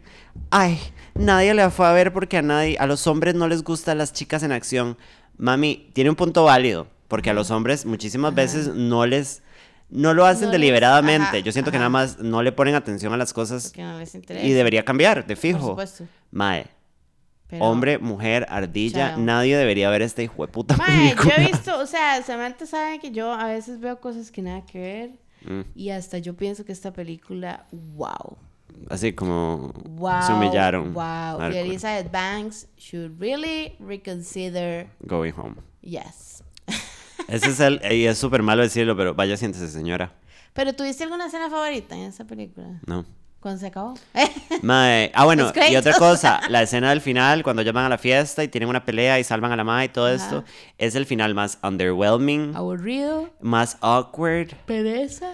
[0.49, 0.79] ay,
[1.15, 4.11] nadie la fue a ver porque a nadie, a los hombres no les gustan las
[4.11, 4.97] chicas en acción.
[5.37, 9.41] Mami, tiene un punto válido, porque a los hombres muchísimas veces no les,
[9.89, 11.43] no lo hacen No deliberadamente.
[11.43, 14.51] Yo siento que nada más no le ponen atención a las cosas no les y
[14.51, 15.67] debería cambiar, de Por fijo.
[15.69, 16.05] supuesto.
[16.31, 16.65] Mae,
[17.53, 19.19] pero- hombre, mujer, ardilla, Chao.
[19.19, 22.99] nadie debería ver esta hijo de puta Mae, yo he visto, o sea, Samantha sabe
[22.99, 25.09] que yo a veces veo cosas que nada que ver.
[25.45, 25.61] Mm.
[25.75, 28.37] Y hasta yo pienso que esta película, wow.
[28.89, 30.21] Así como Wow.
[30.25, 30.93] se humillaron.
[30.93, 31.51] Wow.
[31.51, 35.55] Y Elizabeth Banks should really reconsider Going home.
[35.81, 36.43] yes.
[37.27, 37.81] Ese es el.
[37.91, 40.13] Y es súper malo decirlo, pero vaya, siéntese, señora.
[40.53, 42.79] Pero ¿tuviste alguna escena favorita en esta película?
[42.85, 43.05] No.
[43.43, 43.93] ¿Cuándo se acabó?
[44.61, 47.97] Mae, Ah, bueno, y otra cosa, la escena del final, cuando ya van a la
[47.97, 50.15] fiesta y tienen una pelea y salvan a la madre y todo Ajá.
[50.15, 50.43] esto,
[50.77, 54.53] es el final más underwhelming, Aburrido, más awkward.
[54.65, 55.33] pereza.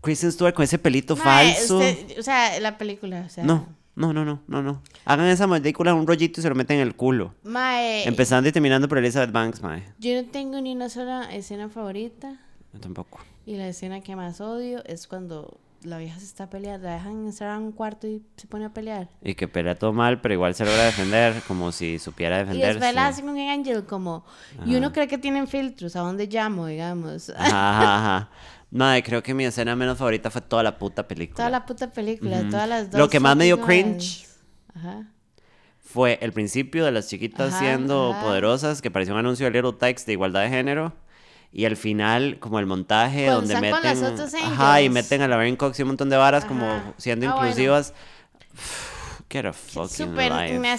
[0.00, 1.78] Kristen Stewart con ese pelito Mae, falso.
[1.78, 3.42] usted- o sea, la película, o sea.
[3.42, 3.66] No,
[3.96, 4.82] no, no, no, no, no.
[5.04, 7.34] Hagan esa película un rollito y se lo meten en el culo.
[7.42, 9.82] Mae, Empezando y terminando por Elizabeth Banks, mae.
[9.98, 12.38] yo no tengo ni una sola escena favorita.
[12.72, 13.18] Yo tampoco.
[13.46, 17.26] Y la escena que más odio es cuando la vieja se está peleando, la dejan
[17.26, 19.08] entrar a un cuarto y se pone a pelear.
[19.22, 22.74] Y que pelea todo mal, pero igual se logra defender, como si supiera Y defenderse.
[22.74, 24.24] después la hacen un Angel como...
[24.64, 27.30] Y uno cree que tienen filtros, ¿a dónde llamo, digamos?
[27.30, 28.30] Ajá, ajá.
[28.70, 31.36] Madre, creo que mi escena menos favorita fue toda la puta película.
[31.36, 32.98] Toda la puta película, todas las dos...
[32.98, 34.26] Lo que más me dio cringe.
[34.74, 35.06] Ajá.
[35.78, 38.22] fue el principio de las chiquitas Ajá, siendo ajá.
[38.22, 40.92] poderosas, que pareció un anuncio de Little Tikes de igualdad de género.
[41.58, 43.96] Y al final, como el montaje donde meten.
[44.44, 46.66] Ajá, y meten a Laverne Cox y un montón de varas como
[46.98, 47.46] siendo Ah, bueno.
[47.48, 47.94] inclusivas.
[49.30, 50.58] Get a fucking Súper life.
[50.58, 50.74] mae.
[50.74, 50.76] O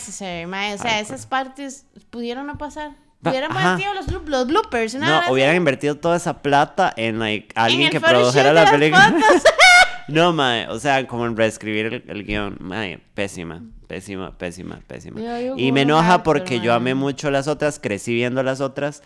[0.77, 0.99] sea, Hardcore.
[0.99, 2.91] esas partes pudieron no pasar.
[3.23, 5.31] Hubieran metido los, blo- los bloopers, No, así.
[5.31, 9.15] hubieran invertido toda esa plata en like, alguien que produjera la película.
[10.07, 12.57] no, mae, o sea, como en reescribir el, el guion.
[12.59, 15.19] Mae, pésima, pésima, pésima, pésima.
[15.19, 19.01] Yo Y me enoja porque yo amé mucho las otras, crecí viendo las otras.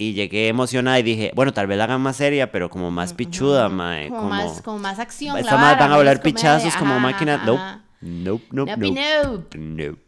[0.00, 3.12] Y llegué emocionada y dije, bueno, tal vez la hagan más seria, pero como más
[3.14, 4.08] pichuda, mae.
[4.10, 5.36] Como, más, como más acción.
[5.36, 6.22] Esta más van a comedia.
[6.22, 7.34] pichazos como máquina.
[7.34, 7.60] ajá, Nope.
[8.00, 9.24] Nope, nope, Nope, nope.
[9.26, 9.58] nope.
[9.58, 10.02] Nope.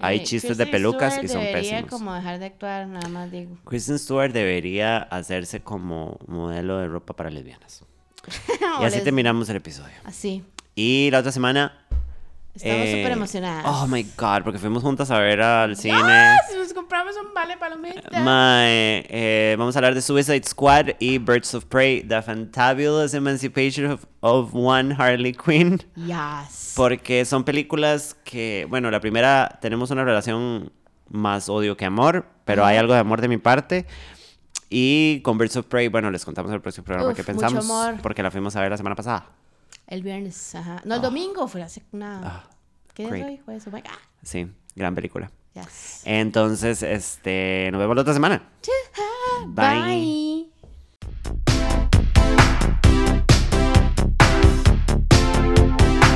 [0.00, 1.90] Hay Eh, chistes de pelucas Stewart y son debería pésimos.
[1.90, 3.56] como dejar de actuar, nada más digo.
[3.64, 7.84] Kristen Stewart debería hacerse como modelo de ropa para lesbianas.
[8.80, 9.94] Y así les- terminamos el episodio.
[10.04, 10.44] Así.
[10.76, 11.81] Y la otra semana.
[12.54, 13.64] Estamos eh, súper emocionadas.
[13.66, 15.96] Oh my god, porque fuimos juntas a ver al cine.
[15.96, 16.36] ¡Ah!
[16.50, 18.20] Si nos compramos un vale palomita.
[18.20, 23.90] Mae, eh, vamos a hablar de Suicide Squad y Birds of Prey, The Fantabulous Emancipation
[23.92, 25.82] of, of One Harley Quinn.
[25.96, 26.74] Yes.
[26.76, 30.72] Porque son películas que, bueno, la primera tenemos una relación
[31.08, 33.86] más odio que amor, pero hay algo de amor de mi parte.
[34.68, 37.40] Y con Birds of Prey, bueno, les contamos en el próximo programa Uf, qué mucho
[37.40, 38.00] pensamos, amor.
[38.02, 39.26] porque la fuimos a ver la semana pasada.
[39.92, 40.80] El viernes, ajá.
[40.86, 41.02] No, el oh.
[41.02, 42.46] domingo fue hace una...
[42.48, 42.50] Oh.
[42.94, 43.38] ¿Qué día hoy?
[43.44, 43.90] Jueves, oh my God.
[44.22, 45.30] Sí, gran película.
[45.52, 46.00] Yes.
[46.06, 48.42] Entonces, este, nos vemos la otra semana.
[49.48, 50.48] Bye.
[51.36, 51.51] Bye.